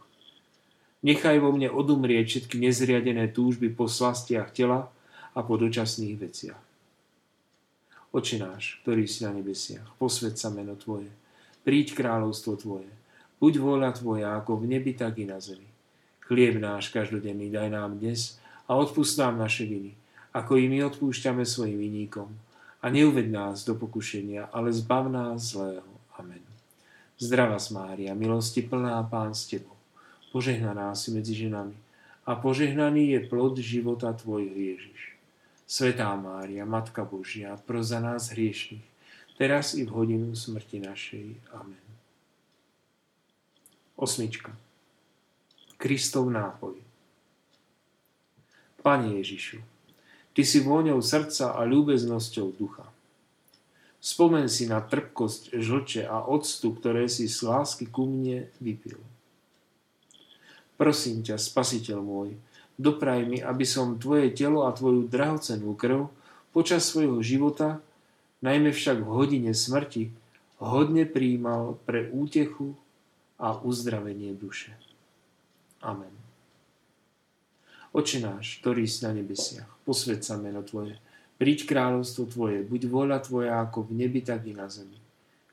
Nechaj 1.01 1.41
vo 1.41 1.49
mne 1.49 1.73
odumrieť 1.73 2.25
všetky 2.29 2.61
nezriadené 2.61 3.33
túžby 3.33 3.73
po 3.73 3.89
slastiach 3.89 4.53
tela 4.53 4.93
a 5.33 5.39
po 5.41 5.57
dočasných 5.57 6.15
veciach. 6.21 6.61
Oči 8.11 8.35
náš, 8.37 8.83
ktorý 8.83 9.07
si 9.07 9.23
na 9.23 9.31
nebesiach, 9.31 9.95
posved 9.95 10.35
sa 10.35 10.51
meno 10.51 10.75
Tvoje, 10.75 11.07
príď 11.63 11.95
kráľovstvo 11.95 12.59
Tvoje, 12.59 12.91
buď 13.39 13.53
vôľa 13.57 13.91
Tvoja 13.95 14.35
ako 14.35 14.59
v 14.59 14.75
nebi, 14.77 14.91
tak 14.91 15.19
i 15.19 15.25
na 15.25 15.39
zemi. 15.39 15.67
Chlieb 16.27 16.59
náš 16.59 16.91
každodenný 16.91 17.51
daj 17.51 17.71
nám 17.71 17.99
dnes 17.99 18.39
a 18.67 18.75
odpust 18.75 19.15
nám 19.19 19.39
naše 19.39 19.63
viny, 19.63 19.95
ako 20.31 20.59
i 20.59 20.67
my 20.67 20.87
odpúšťame 20.91 21.43
svojim 21.43 21.79
viníkom. 21.79 22.27
A 22.81 22.89
neuved 22.89 23.29
nás 23.29 23.61
do 23.63 23.77
pokušenia, 23.77 24.49
ale 24.49 24.73
zbav 24.73 25.05
nás 25.07 25.53
zlého. 25.53 25.87
Amen. 26.17 26.41
Zdravá 27.21 27.61
Mária, 27.69 28.17
milosti 28.17 28.65
plná 28.65 28.97
Pán 29.05 29.37
s 29.37 29.45
Tebou 29.45 29.81
požehnaná 30.31 30.95
si 30.95 31.11
medzi 31.11 31.35
ženami 31.35 31.75
a 32.23 32.39
požehnaný 32.39 33.11
je 33.11 33.19
plod 33.27 33.59
života 33.59 34.15
Tvojho 34.15 34.55
Ježiš. 34.55 35.10
Svetá 35.71 36.11
Mária, 36.19 36.67
Matka 36.67 37.07
Božia, 37.07 37.55
pro 37.55 37.79
za 37.79 38.03
nás 38.03 38.35
hriešných, 38.35 38.83
teraz 39.39 39.71
i 39.71 39.87
v 39.87 39.95
hodinu 39.95 40.35
smrti 40.35 40.83
našej. 40.83 41.39
Amen. 41.55 41.85
Osmička. 43.95 44.51
Kristov 45.79 46.27
nápoj. 46.27 46.75
Pane 48.83 49.15
Ježišu, 49.23 49.63
Ty 50.31 50.43
si 50.43 50.59
vôňou 50.59 50.99
srdca 50.99 51.55
a 51.55 51.63
ľúbeznosťou 51.63 52.51
ducha. 52.55 52.87
Spomen 54.03 54.51
si 54.51 54.67
na 54.67 54.83
trpkosť 54.83 55.55
žlče 55.55 56.03
a 56.03 56.19
octu, 56.27 56.75
ktoré 56.75 57.07
si 57.07 57.31
z 57.31 57.47
lásky 57.47 57.87
ku 57.87 58.07
mne 58.07 58.51
vypil. 58.59 58.99
Prosím 60.75 61.23
ťa, 61.23 61.39
spasiteľ 61.39 61.99
môj, 62.03 62.35
dopraj 62.81 63.21
mi, 63.29 63.37
aby 63.37 63.63
som 63.63 64.01
tvoje 64.01 64.33
telo 64.33 64.65
a 64.65 64.73
tvoju 64.73 65.05
drahocenú 65.05 65.77
krv 65.77 66.09
počas 66.49 66.89
svojho 66.89 67.21
života, 67.21 67.79
najmä 68.41 68.73
však 68.73 69.05
v 69.05 69.09
hodine 69.13 69.53
smrti, 69.53 70.09
hodne 70.57 71.05
príjmal 71.05 71.77
pre 71.85 72.09
útechu 72.09 72.73
a 73.37 73.57
uzdravenie 73.57 74.33
duše. 74.33 74.73
Amen. 75.81 76.13
Oče 77.91 78.23
náš, 78.23 78.61
ktorý 78.63 78.87
si 78.87 79.03
na 79.03 79.11
nebesiach, 79.11 79.67
posved 79.83 80.23
sa 80.23 80.39
meno 80.39 80.63
Tvoje, 80.63 80.95
príď 81.35 81.67
kráľovstvo 81.67 82.29
Tvoje, 82.29 82.63
buď 82.63 82.87
voľa 82.87 83.19
Tvoja 83.19 83.59
ako 83.59 83.89
v 83.89 84.05
nebi, 84.05 84.23
tak 84.23 84.47
i 84.47 84.55
na 84.55 84.71
zemi. 84.71 84.95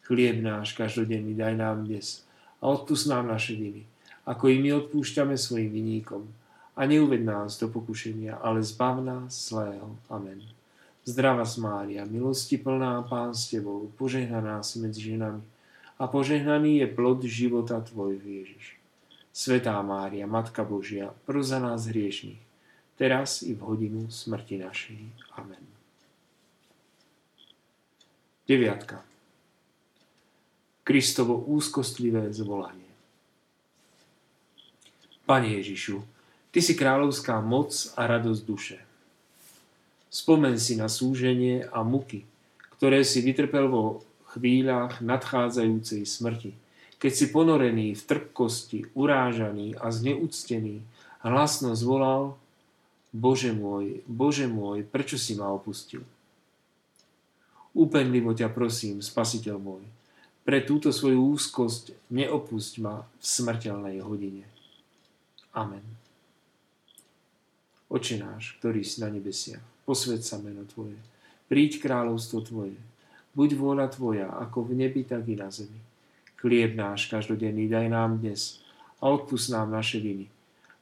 Chlieb 0.06 0.38
náš 0.38 0.76
každodenný 0.78 1.34
daj 1.34 1.58
nám 1.58 1.88
dnes 1.88 2.22
a 2.62 2.70
odpust 2.70 3.10
nám 3.10 3.26
naše 3.26 3.58
viny, 3.58 3.82
ako 4.22 4.54
i 4.54 4.56
my 4.62 4.70
odpúšťame 4.86 5.34
svojim 5.34 5.72
viníkom. 5.72 6.30
A 6.78 6.86
neuved 6.86 7.26
nás 7.26 7.58
do 7.58 7.66
pokušenia, 7.66 8.38
ale 8.38 8.62
zbav 8.62 9.02
nás 9.02 9.34
zlého. 9.34 9.98
Amen. 10.06 10.38
Zdrava 11.02 11.42
Mária, 11.58 12.06
milosti 12.06 12.54
plná 12.54 13.02
Pán 13.02 13.34
s 13.34 13.50
Tebou, 13.50 13.90
požehnaná 13.98 14.62
si 14.62 14.78
medzi 14.78 15.10
ženami 15.10 15.42
a 15.98 16.06
požehnaný 16.06 16.78
je 16.78 16.86
plod 16.86 17.26
života 17.26 17.82
Tvojho 17.82 18.22
Ježiš. 18.22 18.78
Svetá 19.34 19.74
Mária, 19.82 20.30
Matka 20.30 20.62
Božia, 20.62 21.10
pro 21.26 21.42
za 21.42 21.58
nás 21.58 21.90
hriešných, 21.90 22.38
teraz 22.94 23.42
i 23.42 23.54
v 23.54 23.60
hodinu 23.66 24.06
smrti 24.06 24.62
našej. 24.62 25.00
Amen. 25.34 25.64
Deviatka. 28.46 29.02
Kristovo 30.86 31.42
úzkostlivé 31.42 32.32
zvolanie. 32.32 32.88
Pane 35.28 35.48
Ježišu, 35.60 36.17
Ty 36.58 36.66
si 36.66 36.74
kráľovská 36.74 37.38
moc 37.38 37.70
a 37.94 38.10
radosť 38.10 38.42
duše. 38.42 38.82
Spomen 40.10 40.58
si 40.58 40.74
na 40.74 40.90
súženie 40.90 41.62
a 41.70 41.86
muky, 41.86 42.26
ktoré 42.74 43.06
si 43.06 43.22
vytrpel 43.22 43.70
vo 43.70 44.02
chvíľach 44.34 44.98
nadchádzajúcej 44.98 46.02
smrti, 46.02 46.58
keď 46.98 47.12
si 47.14 47.30
ponorený 47.30 47.94
v 47.94 48.02
trpkosti, 48.02 48.90
urážaný 48.98 49.78
a 49.78 49.94
zneúctený, 49.94 50.82
hlasno 51.22 51.78
zvolal 51.78 52.34
Bože 53.14 53.54
môj, 53.54 54.02
Bože 54.10 54.50
môj, 54.50 54.82
prečo 54.82 55.14
si 55.14 55.38
ma 55.38 55.54
opustil? 55.54 56.02
Úpenlivo 57.70 58.34
ťa 58.34 58.50
prosím, 58.50 58.98
spasiteľ 58.98 59.62
môj, 59.62 59.86
pre 60.42 60.58
túto 60.66 60.90
svoju 60.90 61.22
úzkosť 61.38 61.94
neopusť 62.10 62.82
ma 62.82 63.06
v 63.06 63.22
smrteľnej 63.22 64.02
hodine. 64.02 64.42
Amen. 65.54 66.07
Oče 67.88 68.20
náš, 68.20 68.60
ktorý 68.60 68.84
si 68.84 69.00
na 69.00 69.08
nebesiach, 69.08 69.64
posved 69.88 70.20
sa 70.20 70.36
meno 70.36 70.68
Tvoje, 70.68 71.00
príď 71.48 71.80
kráľovstvo 71.80 72.44
Tvoje, 72.44 72.76
buď 73.32 73.56
vôľa 73.56 73.88
Tvoja, 73.88 74.28
ako 74.28 74.68
v 74.68 74.84
nebi, 74.84 75.08
tak 75.08 75.24
i 75.24 75.40
na 75.40 75.48
zemi. 75.48 75.80
Chlieb 76.36 76.76
náš 76.76 77.08
každodenný 77.08 77.64
daj 77.64 77.88
nám 77.88 78.20
dnes 78.20 78.60
a 79.00 79.08
odpust 79.08 79.48
nám 79.48 79.72
naše 79.72 80.04
viny, 80.04 80.28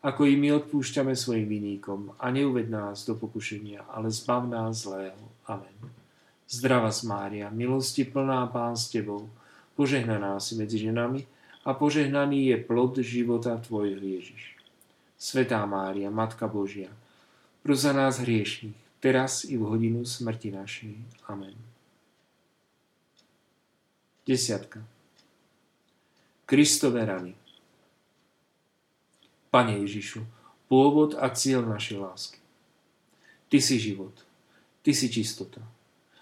ako 0.03 0.27
i 0.27 0.35
my 0.35 0.59
odpúšťame 0.59 1.15
svojim 1.15 1.47
viníkom 1.47 2.11
a 2.19 2.27
neuved 2.35 2.67
nás 2.67 3.07
do 3.07 3.15
pokušenia, 3.15 3.87
ale 3.87 4.11
zbav 4.11 4.51
nás 4.51 4.83
zlého. 4.83 5.23
Amen. 5.47 5.79
Zdrava 6.51 6.91
Mária, 7.07 7.55
milosti 7.55 8.03
plná 8.03 8.51
Pán 8.51 8.75
s 8.75 8.91
Tebou, 8.91 9.31
požehnaná 9.79 10.43
si 10.43 10.59
medzi 10.59 10.83
ženami 10.83 11.23
a 11.63 11.71
požehnaný 11.71 12.51
je 12.51 12.57
plod 12.67 12.99
života 12.99 13.59
Tvojho 13.63 14.03
Ježiš. 14.03 14.56
Svetá 15.17 15.65
Mária, 15.65 16.13
Matka 16.13 16.45
Božia, 16.45 16.93
pros 17.65 17.81
za 17.81 17.97
nás 17.97 18.21
hriešných, 18.21 18.77
teraz 19.01 19.49
i 19.49 19.57
v 19.57 19.65
hodinu 19.65 20.05
smrti 20.05 20.53
našej. 20.53 20.93
Amen. 21.33 21.57
Desiatka. 24.29 24.85
Kristové 26.45 27.09
rany. 27.09 27.33
Pane 29.49 29.81
Ježišu, 29.89 30.21
pôvod 30.69 31.17
a 31.17 31.33
cieľ 31.33 31.65
našej 31.65 31.97
lásky. 31.97 32.41
Ty 33.49 33.59
si 33.65 33.81
život, 33.81 34.13
Ty 34.85 34.93
si 34.93 35.09
čistota. 35.09 35.65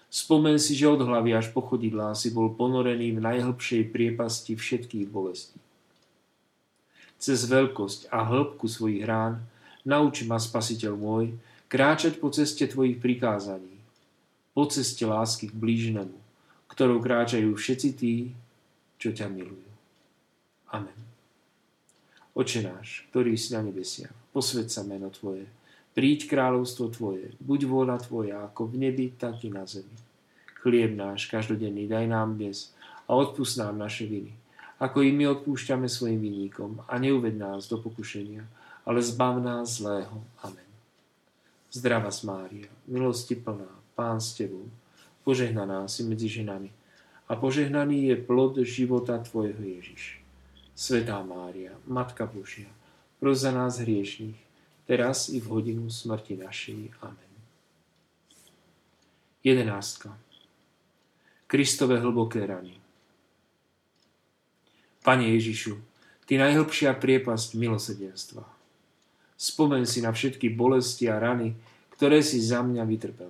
Spomen 0.07 0.55
si, 0.55 0.71
že 0.71 0.87
od 0.87 1.03
hlavy 1.03 1.35
až 1.35 1.51
po 1.51 1.59
chodidlá 1.59 2.15
si 2.15 2.31
bol 2.31 2.55
ponorený 2.55 3.11
v 3.11 3.19
najhlbšej 3.19 3.91
priepasti 3.91 4.55
všetkých 4.55 5.11
bolestí 5.11 5.59
cez 7.25 7.49
veľkosť 7.49 8.13
a 8.13 8.21
hĺbku 8.21 8.69
svojich 8.69 9.01
rán, 9.01 9.41
nauč 9.81 10.21
ma, 10.29 10.37
spasiteľ 10.37 10.93
môj, 10.93 11.33
kráčať 11.65 12.21
po 12.21 12.29
ceste 12.29 12.69
tvojich 12.69 13.01
prikázaní, 13.01 13.81
po 14.53 14.69
ceste 14.69 15.09
lásky 15.09 15.49
k 15.49 15.57
blížnemu, 15.57 16.17
ktorou 16.69 17.01
kráčajú 17.01 17.49
všetci 17.49 17.89
tí, 17.97 18.29
čo 19.01 19.09
ťa 19.09 19.25
milujú. 19.33 19.69
Amen. 20.69 20.99
Oče 22.37 22.61
náš, 22.61 23.09
ktorý 23.09 23.33
si 23.39 23.57
na 23.57 23.65
nebesiach, 23.65 24.13
posved 24.29 24.69
sa 24.69 24.85
meno 24.85 25.09
Tvoje, 25.09 25.49
príď 25.97 26.29
kráľovstvo 26.29 26.91
Tvoje, 26.91 27.33
buď 27.41 27.59
vôľa 27.65 27.97
Tvoja, 28.05 28.37
ako 28.45 28.69
v 28.69 28.85
nebi, 28.85 29.15
tak 29.15 29.41
i 29.41 29.49
na 29.49 29.65
zemi. 29.65 29.97
Chlieb 30.61 30.93
náš 30.93 31.25
každodenný 31.31 31.89
daj 31.89 32.05
nám 32.05 32.37
dnes 32.37 32.75
a 33.09 33.15
odpust 33.15 33.55
nám 33.55 33.79
naše 33.79 34.05
viny, 34.05 34.35
ako 34.79 35.03
i 35.03 35.11
my 35.15 35.31
odpúšťame 35.39 35.87
svojim 35.87 36.19
vinníkom 36.19 36.83
a 36.87 36.99
neuved 36.99 37.35
nás 37.39 37.71
do 37.71 37.79
pokušenia, 37.79 38.43
ale 38.83 38.99
zbav 38.99 39.39
nás 39.39 39.79
zlého. 39.79 40.23
Amen. 40.43 40.67
Zdrava 41.71 42.11
Mária, 42.23 42.71
milosti 42.87 43.35
plná, 43.35 43.67
Pán 43.95 44.19
s 44.19 44.35
Tebou, 44.35 44.67
požehnaná 45.23 45.87
si 45.87 46.03
medzi 46.03 46.27
ženami 46.27 46.71
a 47.27 47.35
požehnaný 47.35 48.11
je 48.11 48.15
plod 48.15 48.59
života 48.63 49.19
Tvojho 49.19 49.59
Ježiš. 49.59 50.21
Svetá 50.75 51.23
Mária, 51.23 51.71
Matka 51.87 52.27
Božia, 52.27 52.67
pros 53.19 53.43
za 53.43 53.51
nás 53.51 53.79
hriešných, 53.79 54.37
teraz 54.85 55.31
i 55.31 55.39
v 55.39 55.47
hodinu 55.47 55.87
smrti 55.87 56.35
našej. 56.35 56.91
Amen. 57.01 57.31
Jedenáctka. 59.43 60.15
Kristove 61.47 61.99
hlboké 61.99 62.45
rany. 62.45 62.84
Pane 65.05 65.37
Ježišu, 65.37 65.77
Ty 66.25 66.41
najhlbšia 66.41 66.97
priepasť 66.97 67.53
milosedenstva. 67.53 68.41
Spomeň 69.37 69.85
si 69.85 70.01
na 70.01 70.09
všetky 70.09 70.49
bolesti 70.49 71.05
a 71.05 71.21
rany, 71.21 71.53
ktoré 71.93 72.25
si 72.25 72.41
za 72.41 72.65
mňa 72.65 72.81
vytrpel. 72.81 73.29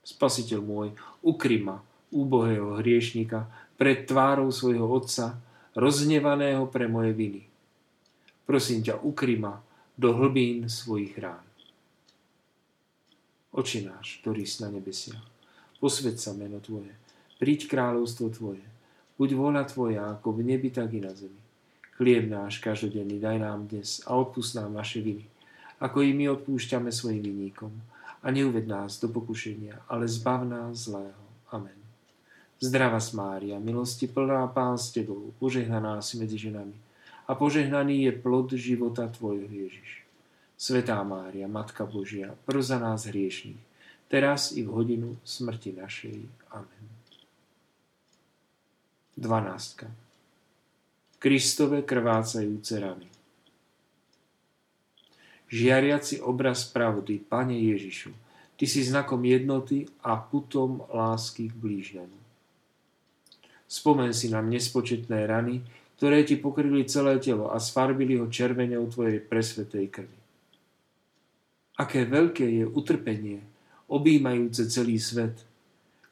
Spasiteľ 0.00 0.60
môj, 0.64 0.88
ukry 1.20 1.60
ma, 1.60 1.84
úbohého 2.08 2.80
hriešnika, 2.80 3.44
pred 3.76 4.08
tvárou 4.08 4.48
svojho 4.48 4.88
Otca, 4.88 5.36
roznevaného 5.76 6.64
pre 6.72 6.88
moje 6.88 7.12
viny. 7.12 7.44
Prosím 8.48 8.80
ťa, 8.80 9.04
ukry 9.04 9.36
ma 9.36 9.60
do 9.92 10.16
hlbín 10.16 10.72
svojich 10.72 11.12
rán. 11.20 11.44
Oči 13.52 13.84
náš, 13.84 14.24
ktorý 14.24 14.48
si 14.48 14.64
na 14.64 14.72
nebesiach, 14.72 15.20
posved 15.76 16.16
sa 16.16 16.32
meno 16.32 16.64
Tvoje, 16.64 16.96
príď 17.36 17.68
kráľovstvo 17.68 18.32
Tvoje, 18.32 18.64
Buď 19.16 19.32
vôľa 19.32 19.64
Tvoja, 19.64 20.12
ako 20.12 20.36
v 20.36 20.52
nebi, 20.52 20.68
tak 20.68 20.92
i 20.92 21.00
na 21.00 21.16
zemi. 21.16 21.40
Chlieb 21.96 22.28
náš 22.28 22.60
každodenný 22.60 23.16
daj 23.16 23.40
nám 23.40 23.72
dnes 23.72 24.04
a 24.04 24.12
odpust 24.20 24.52
nám 24.52 24.76
naše 24.76 25.00
viny, 25.00 25.24
ako 25.80 26.04
i 26.04 26.12
my 26.12 26.28
odpúšťame 26.36 26.92
svojim 26.92 27.24
vinníkom. 27.24 27.72
A 28.20 28.28
neuved 28.28 28.68
nás 28.68 29.00
do 29.00 29.08
pokušenia, 29.08 29.88
ale 29.88 30.04
zbav 30.04 30.44
nás 30.44 30.84
zlého. 30.84 31.24
Amen. 31.48 31.78
Zdrava 32.60 33.00
Mária, 33.16 33.56
milosti 33.56 34.04
plná 34.08 34.48
Pán 34.52 34.76
s 34.76 34.92
Tebou, 34.92 35.32
požehnaná 35.40 36.00
si 36.04 36.20
medzi 36.20 36.36
ženami 36.36 36.76
a 37.28 37.34
požehnaný 37.34 38.08
je 38.08 38.12
plod 38.16 38.52
života 38.56 39.08
Tvojho 39.08 39.48
Ježiš. 39.48 40.04
Svetá 40.56 41.00
Mária, 41.04 41.48
Matka 41.48 41.84
Božia, 41.84 42.32
pro 42.48 42.64
za 42.64 42.80
nás 42.80 43.04
hriešných, 43.04 43.60
teraz 44.08 44.56
i 44.56 44.64
v 44.64 44.72
hodinu 44.72 45.20
smrti 45.20 45.76
našej. 45.76 46.16
Amen. 46.48 46.95
12. 49.16 49.88
Kristove 51.16 51.80
krvácajúce 51.88 52.76
rany. 52.76 53.08
Žiariaci 55.48 56.20
obraz 56.20 56.68
pravdy, 56.68 57.24
Pane 57.24 57.56
Ježišu, 57.56 58.12
Ty 58.60 58.64
si 58.68 58.84
znakom 58.84 59.24
jednoty 59.24 59.88
a 60.04 60.20
putom 60.20 60.84
lásky 60.92 61.48
k 61.48 61.56
blížnemu. 61.56 62.18
Spomen 63.64 64.12
si 64.12 64.28
na 64.28 64.44
nespočetné 64.44 65.24
rany, 65.24 65.64
ktoré 65.96 66.20
ti 66.20 66.36
pokryli 66.36 66.84
celé 66.84 67.16
telo 67.16 67.48
a 67.48 67.56
sfarbili 67.56 68.20
ho 68.20 68.28
červenou 68.28 68.84
tvojej 68.92 69.24
presvetej 69.24 69.88
krvi. 69.88 70.20
Aké 71.80 72.04
veľké 72.04 72.44
je 72.44 72.64
utrpenie, 72.68 73.40
objímajúce 73.88 74.68
celý 74.68 75.00
svet, 75.00 75.40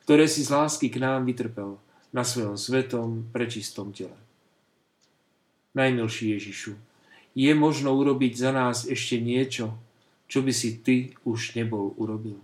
ktoré 0.09 0.25
si 0.25 0.41
z 0.41 0.57
lásky 0.57 0.89
k 0.89 1.05
nám 1.05 1.29
vytrpel– 1.29 1.77
na 2.15 2.23
svojom 2.23 2.55
svetom, 2.55 3.27
prečistom 3.35 3.91
tele. 3.91 4.15
Najmilší 5.75 6.39
Ježišu, 6.39 6.79
je 7.35 7.53
možno 7.59 7.91
urobiť 7.99 8.39
za 8.39 8.55
nás 8.55 8.87
ešte 8.87 9.19
niečo, 9.19 9.75
čo 10.31 10.47
by 10.47 10.55
si 10.55 10.79
Ty 10.79 11.19
už 11.27 11.59
nebol 11.59 11.91
urobil. 11.99 12.39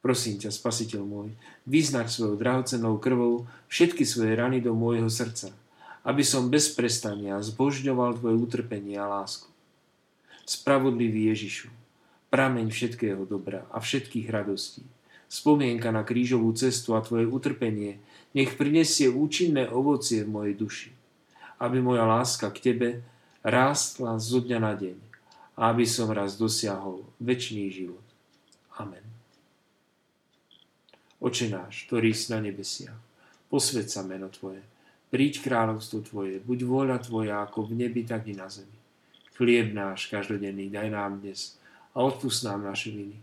Prosím 0.00 0.40
ťa, 0.40 0.52
Spasiteľ 0.52 1.04
môj, 1.04 1.28
vyznač 1.68 2.16
svojou 2.16 2.40
drahocennou 2.40 2.96
krvou 3.00 3.48
všetky 3.68 4.08
svoje 4.08 4.36
rany 4.36 4.64
do 4.64 4.72
môjho 4.72 5.08
srdca, 5.08 5.52
aby 6.04 6.24
som 6.24 6.52
bez 6.52 6.72
prestania 6.72 7.40
zbožňoval 7.40 8.20
Tvoje 8.20 8.36
utrpenie 8.36 8.96
a 8.96 9.08
lásku. 9.08 9.48
Spravodlivý 10.44 11.32
Ježišu, 11.32 11.72
prameň 12.28 12.68
všetkého 12.68 13.24
dobra 13.24 13.64
a 13.72 13.80
všetkých 13.80 14.28
radostí, 14.28 14.84
spomienka 15.34 15.90
na 15.90 16.06
krížovú 16.06 16.54
cestu 16.54 16.94
a 16.94 17.02
tvoje 17.02 17.26
utrpenie, 17.26 17.98
nech 18.38 18.54
prinesie 18.54 19.10
účinné 19.10 19.66
ovocie 19.66 20.22
v 20.22 20.30
mojej 20.30 20.54
duši, 20.54 20.90
aby 21.58 21.82
moja 21.82 22.06
láska 22.06 22.54
k 22.54 22.70
tebe 22.70 22.88
rástla 23.42 24.14
zo 24.22 24.38
dňa 24.38 24.58
na 24.62 24.72
deň 24.78 24.96
a 25.58 25.74
aby 25.74 25.82
som 25.82 26.06
raz 26.14 26.38
dosiahol 26.38 27.02
väčší 27.18 27.66
život. 27.74 28.06
Amen. 28.78 29.02
Oče 31.18 31.50
náš, 31.50 31.90
ktorý 31.90 32.14
si 32.14 32.30
na 32.30 32.38
nebesiach, 32.38 32.98
posved 33.50 33.90
sa 33.90 34.06
meno 34.06 34.30
Tvoje, 34.30 34.62
príď 35.10 35.46
kráľovstvo 35.46 36.02
Tvoje, 36.06 36.42
buď 36.42 36.58
vôľa 36.66 36.98
Tvoja 37.02 37.42
ako 37.42 37.70
v 37.70 37.86
nebi, 37.86 38.02
tak 38.06 38.26
i 38.30 38.34
na 38.34 38.50
zemi. 38.50 38.76
Chlieb 39.34 39.74
náš 39.74 40.10
každodenný 40.10 40.70
daj 40.70 40.90
nám 40.90 41.22
dnes 41.22 41.58
a 41.94 42.02
odpust 42.02 42.46
nám 42.46 42.66
naše 42.66 42.90
viny, 42.90 43.18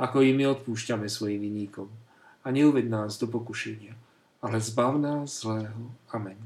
ako 0.00 0.24
i 0.24 0.32
my 0.32 0.48
odpúšťame 0.56 1.04
svojim 1.12 1.44
viníkom. 1.44 1.92
A 2.40 2.48
neuved 2.48 2.88
nás 2.88 3.20
do 3.20 3.28
pokušenia, 3.28 3.92
ale 4.40 4.56
zbav 4.64 4.96
nás 4.96 5.44
zlého. 5.44 5.92
Amen. 6.08 6.40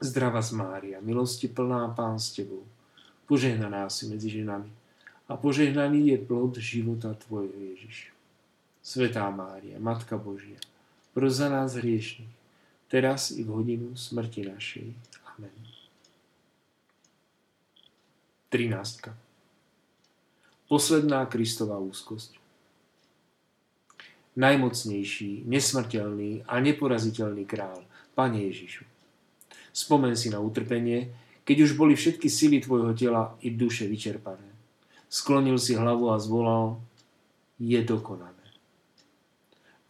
Zdrava 0.00 0.40
z 0.40 0.56
Mária, 0.56 1.04
milosti 1.04 1.52
plná 1.52 1.92
Pán 1.92 2.16
s 2.16 2.32
Tebou, 2.32 2.64
požehnaná 3.28 3.92
si 3.92 4.08
medzi 4.08 4.32
ženami 4.32 4.72
a 5.28 5.36
požehnaný 5.36 6.16
je 6.16 6.18
plod 6.24 6.56
života 6.56 7.12
Tvojho 7.12 7.52
Ježiš. 7.52 8.08
Svetá 8.80 9.28
Mária, 9.28 9.76
Matka 9.76 10.16
Božia, 10.16 10.56
pros 11.12 11.36
za 11.36 11.52
nás 11.52 11.76
hriešných, 11.76 12.32
teraz 12.88 13.28
i 13.28 13.44
v 13.44 13.52
hodinu 13.52 13.92
smrti 13.92 14.48
našej. 14.48 14.88
Amen. 15.36 15.52
13. 18.48 19.29
Posledná 20.70 21.26
Kristová 21.26 21.82
úzkosť. 21.82 22.38
Najmocnejší, 24.38 25.42
nesmrteľný 25.42 26.46
a 26.46 26.62
neporaziteľný 26.62 27.42
král, 27.42 27.82
Pane 28.14 28.46
Ježišu. 28.46 28.86
Spomen 29.74 30.14
si 30.14 30.30
na 30.30 30.38
utrpenie, 30.38 31.10
keď 31.42 31.66
už 31.66 31.74
boli 31.74 31.98
všetky 31.98 32.30
sily 32.30 32.62
tvojho 32.62 32.94
tela 32.94 33.34
i 33.42 33.50
duše 33.50 33.90
vyčerpané. 33.90 34.46
Sklonil 35.10 35.58
si 35.58 35.74
hlavu 35.74 36.14
a 36.14 36.22
zvolal, 36.22 36.78
je 37.58 37.82
dokonané. 37.82 38.46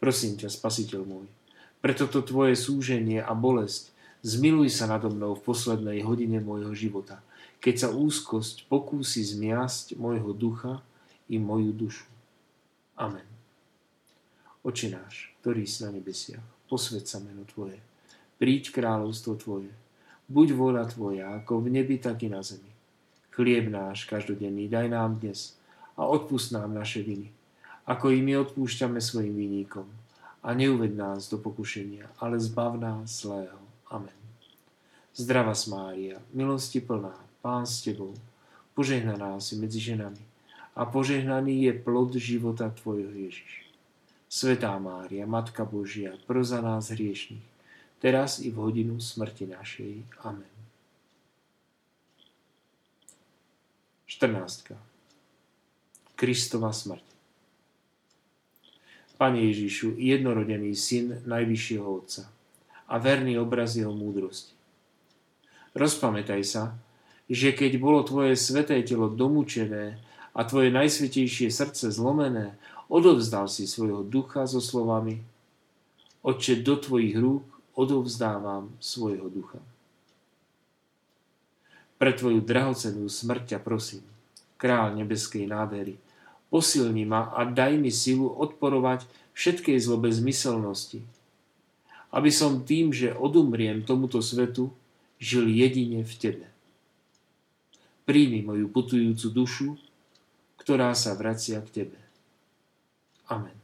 Prosím 0.01 0.41
ťa, 0.41 0.49
spasiteľ 0.49 1.05
môj, 1.05 1.29
pre 1.77 1.93
toto 1.93 2.25
tvoje 2.25 2.57
súženie 2.57 3.21
a 3.21 3.37
bolesť 3.37 3.93
zmiluj 4.25 4.73
sa 4.73 4.89
nado 4.89 5.13
mnou 5.13 5.37
v 5.37 5.45
poslednej 5.45 6.01
hodine 6.01 6.41
môjho 6.41 6.73
života– 6.73 7.21
keď 7.61 7.75
sa 7.77 7.89
úzkosť 7.93 8.65
pokúsi 8.65 9.21
zmiasť 9.21 9.93
môjho 10.01 10.33
ducha 10.33 10.81
i 11.29 11.37
moju 11.37 11.69
dušu. 11.69 12.09
Amen. 12.97 13.25
Oče 14.65 14.89
náš, 14.89 15.29
ktorý 15.41 15.69
si 15.69 15.85
na 15.85 15.93
nebesiach, 15.93 16.43
posved 16.65 17.05
sa 17.05 17.21
meno 17.21 17.45
Tvoje, 17.45 17.77
príď 18.41 18.73
kráľovstvo 18.73 19.37
Tvoje, 19.37 19.69
buď 20.25 20.47
vôľa 20.57 20.89
Tvoja, 20.89 21.37
ako 21.37 21.65
v 21.65 21.81
nebi, 21.81 22.01
tak 22.01 22.25
i 22.25 22.29
na 22.33 22.41
zemi. 22.41 22.69
Chlieb 23.31 23.69
náš 23.69 24.09
každodenný 24.09 24.67
daj 24.67 24.91
nám 24.91 25.21
dnes 25.21 25.55
a 25.95 26.03
odpust 26.03 26.51
nám 26.51 26.73
naše 26.73 27.05
viny, 27.05 27.29
ako 27.85 28.09
i 28.11 28.19
my 28.25 28.41
odpúšťame 28.41 28.97
svojim 28.97 29.37
viníkom. 29.37 29.85
A 30.41 30.57
neuved 30.57 30.97
nás 30.97 31.29
do 31.29 31.37
pokušenia, 31.37 32.09
ale 32.17 32.41
zbav 32.41 32.73
nás 32.81 33.21
zlého. 33.21 33.61
Amen. 33.93 34.17
Zdrava 35.13 35.53
Mária, 35.69 36.17
milosti 36.33 36.81
plná, 36.81 37.13
Pán 37.41 37.65
s 37.65 37.81
tebou, 37.81 38.13
požehnaná 38.77 39.41
si 39.41 39.57
medzi 39.57 39.81
ženami 39.81 40.21
a 40.77 40.85
požehnaný 40.85 41.67
je 41.67 41.73
plod 41.73 42.13
života 42.15 42.69
tvojho 42.69 43.09
Ježiš. 43.09 43.65
Svetá 44.31 44.77
Mária, 44.79 45.27
Matka 45.27 45.65
Božia, 45.65 46.15
pro 46.23 46.39
nás 46.39 46.93
hriešných, 46.93 47.43
teraz 47.99 48.39
i 48.39 48.47
v 48.53 48.57
hodinu 48.61 49.01
smrti 49.01 49.49
našej. 49.49 50.07
Amen. 50.23 50.47
14. 54.07 54.77
Kristova 56.15 56.69
smrť 56.69 57.03
Pane 59.17 59.39
Ježišu, 59.49 59.97
jednorodený 59.97 60.77
syn 60.77 61.25
Najvyššieho 61.25 61.87
Otca 61.87 62.29
a 62.91 62.95
verný 62.99 63.39
obraz 63.39 63.79
jeho 63.79 63.95
múdrosti. 63.95 64.53
Rozpamätaj 65.71 66.41
sa, 66.43 66.75
že 67.31 67.55
keď 67.55 67.79
bolo 67.79 68.03
tvoje 68.03 68.35
sveté 68.35 68.83
telo 68.83 69.07
domúčené 69.07 69.95
a 70.35 70.43
tvoje 70.43 70.67
najsvetejšie 70.75 71.47
srdce 71.47 71.87
zlomené, 71.87 72.59
odovzdal 72.91 73.47
si 73.47 73.63
svojho 73.63 74.03
ducha 74.03 74.43
so 74.43 74.59
slovami 74.59 75.23
Oče, 76.21 76.61
do 76.61 76.77
Tvojich 76.77 77.17
rúk 77.17 77.41
odovzdávam 77.73 78.69
svojho 78.77 79.25
ducha. 79.31 79.57
Pre 81.97 82.11
Tvoju 82.13 82.43
drahocenú 82.43 83.07
smrť 83.07 83.55
ťa 83.55 83.59
prosím, 83.63 84.05
král 84.59 84.93
nebeskej 84.93 85.47
nádhery, 85.49 85.97
posilni 86.53 87.07
ma 87.07 87.31
a 87.33 87.47
daj 87.47 87.79
mi 87.79 87.89
silu 87.89 88.27
odporovať 88.27 89.07
všetkej 89.33 89.77
zlobe 89.81 90.11
zmyselnosti, 90.11 91.01
aby 92.11 92.29
som 92.29 92.67
tým, 92.67 92.91
že 92.91 93.15
odumriem 93.15 93.81
tomuto 93.87 94.19
svetu, 94.19 94.69
žil 95.15 95.47
jedine 95.47 96.03
v 96.03 96.13
Tebe. 96.19 96.50
Príjmi 98.05 98.41
moju 98.41 98.67
putujúcu 98.69 99.27
dušu, 99.29 99.69
ktorá 100.61 100.93
sa 100.93 101.13
vracia 101.17 101.61
k 101.61 101.69
Tebe. 101.81 101.99
Amen. 103.29 103.57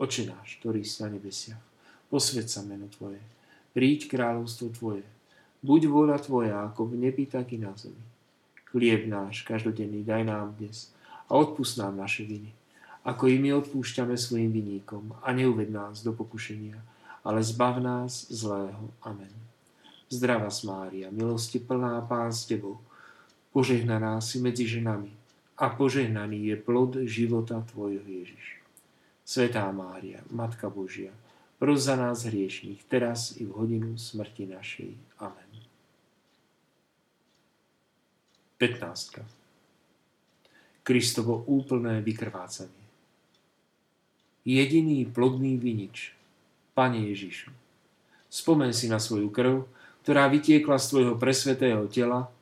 Oče 0.00 0.24
náš, 0.24 0.56
ktorý 0.64 0.80
si 0.80 1.04
na 1.04 1.12
nebesiach, 1.12 1.60
posved 2.08 2.48
sa 2.48 2.64
meno 2.64 2.88
Tvoje, 2.88 3.20
príď 3.76 4.08
kráľovstvo 4.08 4.72
Tvoje, 4.72 5.04
buď 5.60 5.80
vôľa 5.92 6.18
Tvoja, 6.24 6.56
ako 6.64 6.96
v 6.96 7.04
nebi, 7.04 7.28
tak 7.28 7.52
i 7.52 7.60
na 7.60 7.76
zemi. 7.76 8.00
Chlieb 8.72 9.10
náš 9.10 9.44
každodenný 9.44 10.06
daj 10.06 10.24
nám 10.24 10.56
dnes 10.56 10.88
a 11.28 11.36
odpust 11.36 11.76
nám 11.76 12.00
naše 12.00 12.24
viny, 12.24 12.48
ako 13.04 13.28
i 13.28 13.36
my 13.36 13.60
odpúšťame 13.60 14.14
svojim 14.16 14.48
viníkom 14.48 15.12
a 15.20 15.34
neuved 15.36 15.68
nás 15.68 16.00
do 16.00 16.16
pokušenia, 16.16 16.80
ale 17.20 17.44
zbav 17.44 17.82
nás 17.82 18.30
zlého. 18.32 18.88
Amen. 19.04 19.49
Zdravá 20.10 20.50
Mária, 20.66 21.06
milosti 21.14 21.62
plná 21.62 22.02
Pán 22.02 22.34
s 22.34 22.42
Tebou, 22.42 22.82
požehnaná 23.54 24.18
si 24.18 24.42
medzi 24.42 24.66
ženami 24.66 25.14
a 25.54 25.70
požehnaný 25.70 26.50
je 26.50 26.56
plod 26.58 26.98
života 27.06 27.62
Tvojho 27.70 28.02
Ježiš. 28.02 28.58
Svetá 29.22 29.70
Mária, 29.70 30.18
Matka 30.34 30.66
Božia, 30.66 31.14
pros 31.62 31.86
za 31.86 31.94
nás 31.94 32.26
hriešných, 32.26 32.82
teraz 32.90 33.38
i 33.38 33.46
v 33.46 33.54
hodinu 33.54 33.94
smrti 33.94 34.50
našej. 34.50 34.90
Amen. 35.22 35.50
15. 38.58 39.22
Kristovo 40.82 41.46
úplné 41.46 42.02
vykrvácanie. 42.02 42.82
Jediný 44.42 45.06
plodný 45.06 45.54
vinič, 45.54 46.18
Pane 46.74 46.98
Ježišu, 47.14 47.54
spomen 48.26 48.74
si 48.74 48.90
na 48.90 48.98
svoju 48.98 49.30
krv, 49.30 49.70
ktorá 50.02 50.28
vytiekla 50.32 50.80
z 50.80 50.86
tvojho 50.90 51.14
presvetého 51.20 51.84
tela, 51.88 52.32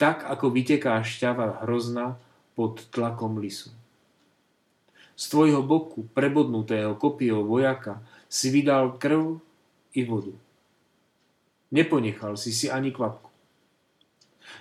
tak 0.00 0.24
ako 0.24 0.52
vyteká 0.52 1.00
šťava 1.04 1.64
hrozna 1.64 2.16
pod 2.56 2.88
tlakom 2.92 3.40
lisu. 3.40 3.72
Z 5.16 5.28
tvojho 5.28 5.60
boku, 5.60 6.08
prebodnutého 6.16 6.96
kopiou 6.96 7.44
vojaka, 7.44 8.00
si 8.24 8.48
vydal 8.48 8.96
krv 8.96 9.36
i 9.92 10.02
vodu. 10.08 10.32
Neponechal 11.70 12.40
si 12.40 12.50
si 12.56 12.72
ani 12.72 12.88
kvapku. 12.88 13.28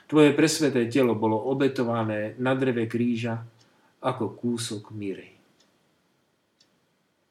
Tvoje 0.06 0.36
presveté 0.36 0.86
telo 0.92 1.16
bolo 1.16 1.40
obetované 1.50 2.38
na 2.38 2.54
dreve 2.54 2.86
kríža 2.86 3.42
ako 4.04 4.36
kúsok 4.38 4.92
mirej. 4.94 5.34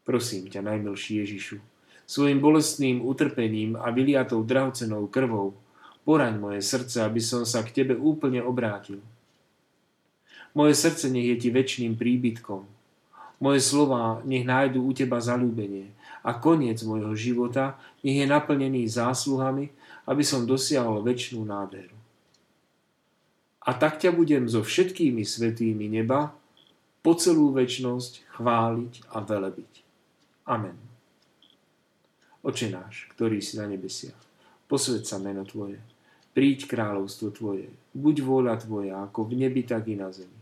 Prosím 0.03 0.49
ťa, 0.49 0.65
najmilší 0.65 1.21
Ježišu, 1.21 1.61
svojim 2.09 2.41
bolestným 2.41 3.05
utrpením 3.05 3.77
a 3.77 3.93
vyliatou 3.93 4.41
drahocenou 4.41 5.13
krvou, 5.13 5.53
poraň 6.09 6.41
moje 6.41 6.65
srdce, 6.65 7.05
aby 7.05 7.21
som 7.21 7.45
sa 7.45 7.61
k 7.61 7.85
Tebe 7.85 7.93
úplne 7.93 8.41
obrátil. 8.41 9.05
Moje 10.57 10.73
srdce 10.73 11.13
nech 11.13 11.29
je 11.29 11.37
Ti 11.37 11.49
väčšným 11.53 12.01
príbytkom, 12.01 12.65
moje 13.39 13.61
slova 13.63 14.19
nech 14.27 14.43
nájdu 14.43 14.83
u 14.83 14.91
teba 14.91 15.23
zalúbenie 15.23 15.95
a 16.27 16.35
koniec 16.35 16.83
môjho 16.83 17.15
života 17.15 17.79
nech 18.03 18.19
je 18.19 18.27
naplnený 18.27 18.91
zásluhami, 18.91 19.71
aby 20.11 20.23
som 20.27 20.43
dosiahol 20.43 21.07
väčšnú 21.07 21.47
nádheru. 21.47 21.95
A 23.63 23.71
tak 23.77 24.03
ťa 24.03 24.11
budem 24.11 24.49
so 24.51 24.65
všetkými 24.65 25.23
svetými 25.23 25.87
neba 25.87 26.35
po 27.05 27.15
celú 27.15 27.55
väčnosť 27.55 28.27
chváliť 28.41 28.95
a 29.13 29.23
velebiť. 29.23 29.73
Amen. 30.49 30.88
Oče 32.39 32.71
náš, 32.71 33.11
ktorý 33.19 33.43
si 33.43 33.59
na 33.59 33.67
nebesiach, 33.67 34.15
posved 34.71 35.03
sa 35.03 35.19
meno 35.19 35.43
Tvoje, 35.43 35.83
príď 36.39 36.71
kráľovstvo 36.71 37.35
Tvoje, 37.35 37.67
buď 37.99 38.23
vôľa 38.23 38.55
Tvoja, 38.63 39.03
ako 39.03 39.27
v 39.27 39.43
nebi, 39.43 39.67
tak 39.67 39.91
i 39.91 39.99
na 39.99 40.15
zemi. 40.15 40.39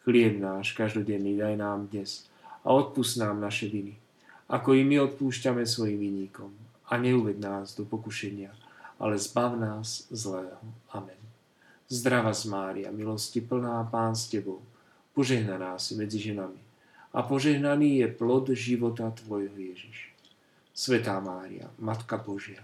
Chlieb 0.00 0.40
náš 0.40 0.72
každodenný 0.72 1.36
daj 1.36 1.60
nám 1.60 1.92
dnes 1.92 2.24
a 2.64 2.72
odpust 2.72 3.20
nám 3.20 3.36
naše 3.36 3.68
viny, 3.68 4.00
ako 4.48 4.80
i 4.80 4.82
my 4.86 5.12
odpúšťame 5.12 5.68
svojim 5.68 6.00
viníkom. 6.00 6.56
A 6.88 6.96
neuved 6.96 7.36
nás 7.36 7.76
do 7.76 7.84
pokušenia, 7.84 8.54
ale 8.96 9.20
zbav 9.20 9.60
nás 9.60 10.08
zlého. 10.08 10.62
Amen. 10.94 11.20
Zdrava 11.90 12.32
z 12.32 12.48
Mária, 12.48 12.88
milosti 12.88 13.44
plná 13.44 13.84
Pán 13.92 14.16
s 14.16 14.30
Tebou, 14.32 14.64
požehnaná 15.12 15.76
si 15.76 16.00
medzi 16.00 16.16
ženami 16.16 16.58
a 17.12 17.20
požehnaný 17.20 18.00
je 18.00 18.08
plod 18.08 18.48
života 18.56 19.12
Tvojho 19.12 19.52
Ježiš. 19.52 20.15
Svetá 20.76 21.16
Mária, 21.24 21.72
Matka 21.80 22.20
Božia, 22.20 22.60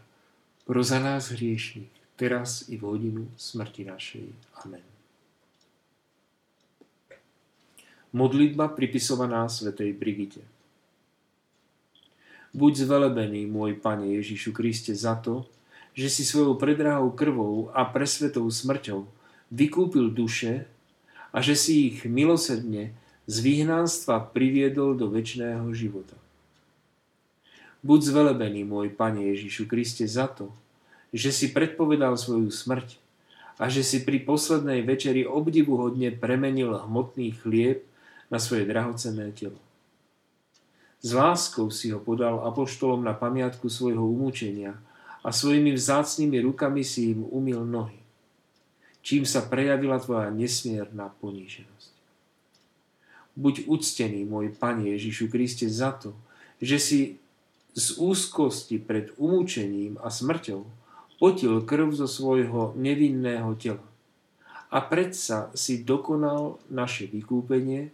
pro 0.68 0.84
za 0.84 1.00
nás 1.00 1.32
hriešných, 1.32 1.88
teraz 2.12 2.68
i 2.68 2.76
v 2.76 2.84
hodinu 2.84 3.24
smrti 3.40 3.88
našej. 3.88 4.28
Amen. 4.60 4.84
Modlitba 8.12 8.68
pripisovaná 8.68 9.48
svätej 9.48 9.96
Brigite. 9.96 10.44
Buď 12.52 12.84
zvelebený, 12.84 13.48
môj 13.48 13.80
Pane 13.80 14.12
Ježišu 14.20 14.52
Kriste, 14.52 14.92
za 14.92 15.16
to, 15.16 15.48
že 15.96 16.12
si 16.12 16.28
svojou 16.28 16.60
predrahou 16.60 17.16
krvou 17.16 17.72
a 17.72 17.88
presvetou 17.88 18.44
smrťou 18.44 19.08
vykúpil 19.48 20.12
duše 20.12 20.68
a 21.32 21.40
že 21.40 21.56
si 21.56 21.88
ich 21.88 22.04
milosrdne 22.04 22.92
z 23.24 23.36
vyhnanstva 23.40 24.20
priviedol 24.36 25.00
do 25.00 25.08
väčšného 25.08 25.64
života. 25.72 26.21
Buď 27.82 28.00
zvelebený, 28.14 28.62
môj 28.62 28.94
Pane 28.94 29.26
Ježišu 29.34 29.66
Kriste, 29.66 30.06
za 30.06 30.30
to, 30.30 30.54
že 31.10 31.34
si 31.34 31.50
predpovedal 31.50 32.14
svoju 32.14 32.46
smrť 32.46 33.02
a 33.58 33.66
že 33.66 33.82
si 33.82 34.06
pri 34.06 34.22
poslednej 34.22 34.86
večeri 34.86 35.26
obdivuhodne 35.26 36.14
premenil 36.14 36.78
hmotný 36.78 37.34
chlieb 37.42 37.82
na 38.30 38.38
svoje 38.38 38.70
drahocenné 38.70 39.34
telo. 39.34 39.58
S 41.02 41.10
láskou 41.10 41.74
si 41.74 41.90
ho 41.90 41.98
podal 41.98 42.46
apoštolom 42.46 43.02
na 43.02 43.18
pamiatku 43.18 43.66
svojho 43.66 44.06
umúčenia 44.06 44.78
a 45.26 45.34
svojimi 45.34 45.74
vzácnými 45.74 46.38
rukami 46.46 46.86
si 46.86 47.18
im 47.18 47.26
umil 47.26 47.66
nohy, 47.66 47.98
čím 49.02 49.26
sa 49.26 49.42
prejavila 49.42 49.98
tvoja 49.98 50.30
nesmierna 50.30 51.10
poníženosť. 51.18 51.92
Buď 53.34 53.66
uctený, 53.66 54.22
môj 54.22 54.54
Pane 54.54 54.94
Ježišu 54.94 55.26
Kriste, 55.26 55.66
za 55.66 55.90
to, 55.90 56.14
že 56.62 56.78
si 56.78 57.00
z 57.72 57.86
úzkosti 57.96 58.76
pred 58.80 59.12
umúčením 59.16 59.96
a 60.00 60.12
smrťou 60.12 60.64
potil 61.16 61.62
krv 61.64 61.94
zo 61.96 62.08
svojho 62.10 62.76
nevinného 62.76 63.56
tela. 63.56 63.84
A 64.72 64.80
predsa 64.80 65.52
si 65.52 65.84
dokonal 65.84 66.60
naše 66.72 67.08
vykúpenie 67.08 67.92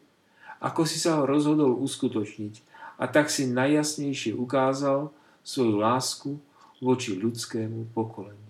ako 0.59 0.83
si 0.87 0.99
sa 0.99 1.23
ho 1.23 1.25
rozhodol 1.27 1.79
uskutočniť 1.79 2.55
a 2.99 3.07
tak 3.07 3.31
si 3.31 3.47
najjasnejšie 3.47 4.35
ukázal 4.35 5.15
svoju 5.47 5.75
lásku 5.79 6.31
voči 6.83 7.15
ľudskému 7.15 7.95
pokoleniu. 7.95 8.47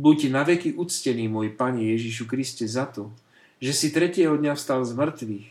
Buď 0.00 0.32
na 0.32 0.42
veky 0.42 0.74
uctený, 0.74 1.28
môj 1.28 1.54
Pane 1.54 1.84
Ježišu 1.94 2.24
Kriste, 2.24 2.64
za 2.64 2.88
to, 2.88 3.12
že 3.60 3.76
si 3.76 3.92
tretieho 3.92 4.34
dňa 4.34 4.56
vstal 4.56 4.82
z 4.82 4.96
mŕtvych 4.96 5.48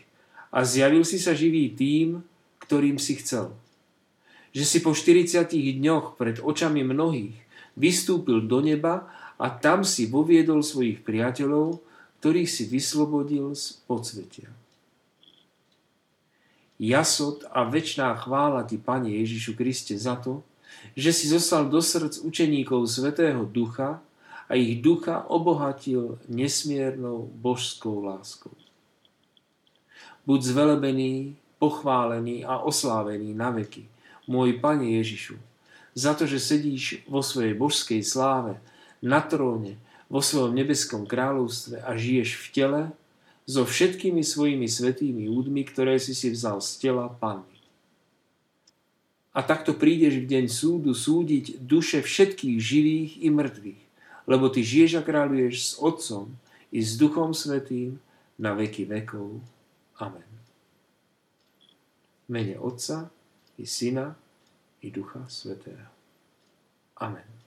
a 0.50 0.58
zjavil 0.66 1.06
si 1.06 1.22
sa 1.22 1.32
živý 1.32 1.70
tým, 1.70 2.26
ktorým 2.70 3.02
si 3.02 3.18
chcel. 3.18 3.50
Že 4.54 4.62
si 4.62 4.78
po 4.78 4.94
40 4.94 5.50
dňoch 5.50 6.14
pred 6.14 6.38
očami 6.38 6.86
mnohých 6.86 7.34
vystúpil 7.74 8.46
do 8.46 8.62
neba 8.62 9.10
a 9.42 9.50
tam 9.50 9.82
si 9.82 10.06
voviedol 10.06 10.62
svojich 10.62 11.02
priateľov, 11.02 11.82
ktorých 12.22 12.46
si 12.46 12.70
vyslobodil 12.70 13.58
z 13.58 13.74
podsvetia. 13.90 14.54
Jasot 16.78 17.42
a 17.50 17.66
väčšiná 17.66 18.14
chvála 18.22 18.62
Ti, 18.62 18.78
Pane 18.78 19.18
Ježišu 19.18 19.58
Kriste, 19.58 19.98
za 19.98 20.14
to, 20.14 20.46
že 20.94 21.10
si 21.10 21.26
zostal 21.26 21.66
do 21.66 21.82
srdc 21.82 22.22
učeníkov 22.22 22.86
Svetého 22.86 23.50
Ducha 23.50 23.98
a 24.46 24.54
ich 24.54 24.78
ducha 24.78 25.26
obohatil 25.26 26.22
nesmiernou 26.30 27.26
božskou 27.34 27.98
láskou. 27.98 28.54
Buď 30.22 30.40
zvelebený, 30.54 31.39
pochválený 31.60 32.42
a 32.48 32.64
oslávený 32.64 33.36
na 33.36 33.52
veky, 33.52 33.84
môj 34.24 34.56
Pane 34.58 34.96
Ježišu, 34.96 35.36
za 35.92 36.16
to, 36.16 36.24
že 36.24 36.40
sedíš 36.40 37.04
vo 37.04 37.20
svojej 37.20 37.52
božskej 37.52 38.00
sláve 38.00 38.56
na 39.04 39.20
tróne 39.20 39.76
vo 40.10 40.18
svojom 40.18 40.56
nebeskom 40.56 41.06
kráľovstve 41.06 41.86
a 41.86 41.94
žiješ 41.94 42.30
v 42.42 42.46
tele, 42.50 42.82
so 43.50 43.66
všetkými 43.66 44.22
svojimi 44.22 44.66
svetými 44.70 45.26
údmi, 45.26 45.66
ktoré 45.66 45.98
si 45.98 46.14
si 46.14 46.30
vzal 46.30 46.62
z 46.62 46.70
tela 46.78 47.10
Panny. 47.10 47.58
A 49.34 49.42
takto 49.42 49.74
prídeš 49.74 50.22
v 50.22 50.30
deň 50.30 50.44
súdu 50.50 50.94
súdiť 50.94 51.58
duše 51.58 52.02
všetkých 52.02 52.58
živých 52.58 53.10
i 53.22 53.28
mŕtvych, 53.30 53.82
lebo 54.30 54.50
ty 54.50 54.62
žiješ 54.62 54.98
a 54.98 55.02
kráľuješ 55.02 55.54
s 55.58 55.70
Otcom 55.82 56.34
i 56.70 56.78
s 56.78 56.94
Duchom 56.94 57.34
Svetým 57.34 57.98
na 58.38 58.54
veky 58.54 58.86
vekov. 58.86 59.42
Amen. 59.98 60.29
Mene 62.30 62.56
Otca 62.58 63.02
i 63.58 63.66
Syna 63.66 64.14
i 64.80 64.90
Ducha 64.90 65.26
Svetého. 65.28 65.90
Amen. 66.94 67.39